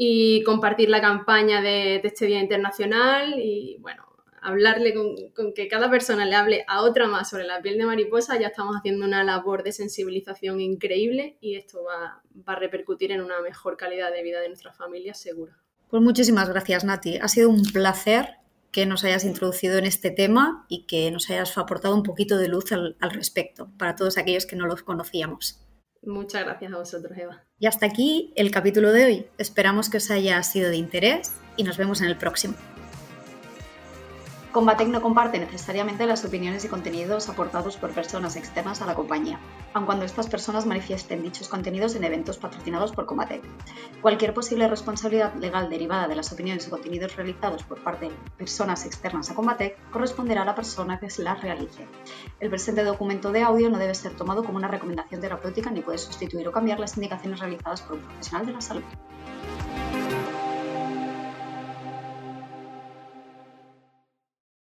y 0.03 0.43
compartir 0.45 0.89
la 0.89 1.03
campaña 1.03 1.61
de, 1.61 1.97
este 1.97 2.25
Día 2.25 2.41
Internacional 2.41 3.35
y 3.37 3.77
bueno, 3.81 4.03
hablarle 4.41 4.95
con, 4.95 5.53
que 5.53 5.69
cada 5.69 5.91
persona 5.91 6.25
le 6.25 6.37
hable 6.37 6.65
a 6.69 6.81
otra 6.81 7.07
más 7.07 7.29
sobre 7.29 7.45
la 7.45 7.61
piel 7.61 7.77
de 7.77 7.85
mariposa, 7.85 8.41
ya 8.41 8.47
estamos 8.47 8.77
haciendo 8.77 9.05
una 9.05 9.23
labor 9.25 9.63
de 9.63 9.73
sensibilización 9.73 10.59
increíble 10.59 11.37
y 11.43 11.57
esto 11.57 11.85
va, 11.85 12.23
a 12.47 12.55
repercutir 12.55 13.13
en 13.13 13.21
una 13.21 13.43
mejor 13.43 13.77
calidad 13.77 14.11
de 14.11 14.23
vida 14.23 14.41
de 14.41 14.49
nuestras 14.49 14.75
familias, 14.75 15.21
seguro. 15.21 15.53
Pues 15.91 16.03
muchísimas 16.03 16.49
gracias, 16.49 16.83
Nati. 16.83 17.19
Ha 17.19 17.29
sido 17.29 17.51
un 17.51 17.63
placer 17.63 18.37
que 18.73 18.87
nos 18.87 19.05
hayas 19.05 19.27
introducido 19.27 19.77
en 19.77 19.85
este 19.85 20.11
tema 20.11 20.65
y 20.71 20.87
que 20.87 21.11
nos 21.11 21.29
hayas 21.29 21.59
aportado 21.59 21.95
un 21.95 22.05
poquito 22.05 22.39
de 22.39 22.49
luz 22.49 22.73
al, 22.73 22.97
al 23.01 23.11
respecto 23.11 23.69
para 23.77 23.97
todos 23.97 24.17
aquellos 24.17 24.47
que 24.47 24.57
no 24.57 24.67
los 24.67 24.83
conocíamos. 24.83 25.61
Muchas 26.03 26.45
gracias 26.45 26.73
a 26.73 26.79
vosotros, 26.79 27.17
Eva. 27.17 27.45
Y 27.59 27.67
hasta 27.67 27.87
aquí 27.87 28.33
el 28.37 28.51
capítulo 28.51 28.93
de 28.93 29.05
hoy. 29.05 29.27
Esperamos 29.39 29.91
que 29.91 29.99
os 29.99 30.11
haya 30.11 30.43
sido 30.43 30.71
de 30.71 30.77
interés 30.77 31.35
y 31.57 31.63
nos 31.63 31.77
vemos 31.77 32.01
en 32.01 32.09
el 32.09 32.17
próximo. 32.17 32.55
Combatec 34.53 34.89
no 34.89 35.01
comparte 35.01 35.39
necesariamente 35.39 36.07
las 36.07 36.25
opiniones 36.25 36.65
y 36.65 36.69
contenidos 36.69 37.29
aportados 37.29 37.77
por 37.77 37.93
personas 37.93 38.35
externas 38.35 38.83
a 38.83 38.87
la 38.87 38.97
compañía, 38.97 39.39
aun 39.75 39.87
cuando 39.87 40.05
estas 40.05 40.27
personas 40.27 40.67
manifiesten 40.67 41.23
dichos 41.23 41.47
contenidos 41.47 41.95
en 41.95 42.03
eventos 42.03 42.37
patrocinados 42.37 42.91
por 42.91 43.07
Combatec. 43.07 43.43
Cualquier 44.03 44.35
posible 44.35 44.67
responsabilidad 44.67 45.35
legal 45.35 45.71
derivada 45.71 46.09
de 46.09 46.17
las 46.17 46.33
opiniones 46.33 46.67
y 46.67 46.71
contenidos 46.71 47.15
realizados 47.15 47.63
por 47.63 47.81
parte 47.85 48.07
de 48.07 48.15
personas 48.37 48.85
externas 48.87 49.31
a 49.31 49.37
Combatec 49.37 49.79
corresponderá 49.91 50.43
a 50.43 50.47
la 50.47 50.57
persona 50.57 50.99
que 50.99 51.07
las 51.19 51.41
realice. 51.41 51.87
El 52.41 52.51
presente 52.51 52.83
documento 52.83 53.31
de 53.31 53.43
audio 53.43 53.71
no 53.71 53.79
debe 53.79 53.95
ser 53.95 54.17
tomado 54.17 54.43
como 54.43 54.59
una 54.59 54.67
recomendación 54.67 55.21
terapéutica 55.21 55.71
ni 55.71 55.81
puede 55.81 55.99
sustituir 55.99 56.49
o 56.49 56.53
cambiar 56.53 56.81
las 56.81 56.97
indicaciones 56.97 57.39
realizadas 57.39 57.83
por 57.83 57.99
un 57.99 58.03
profesional 58.03 58.47
de 58.47 58.53
la 58.53 58.61
salud. 58.61 58.83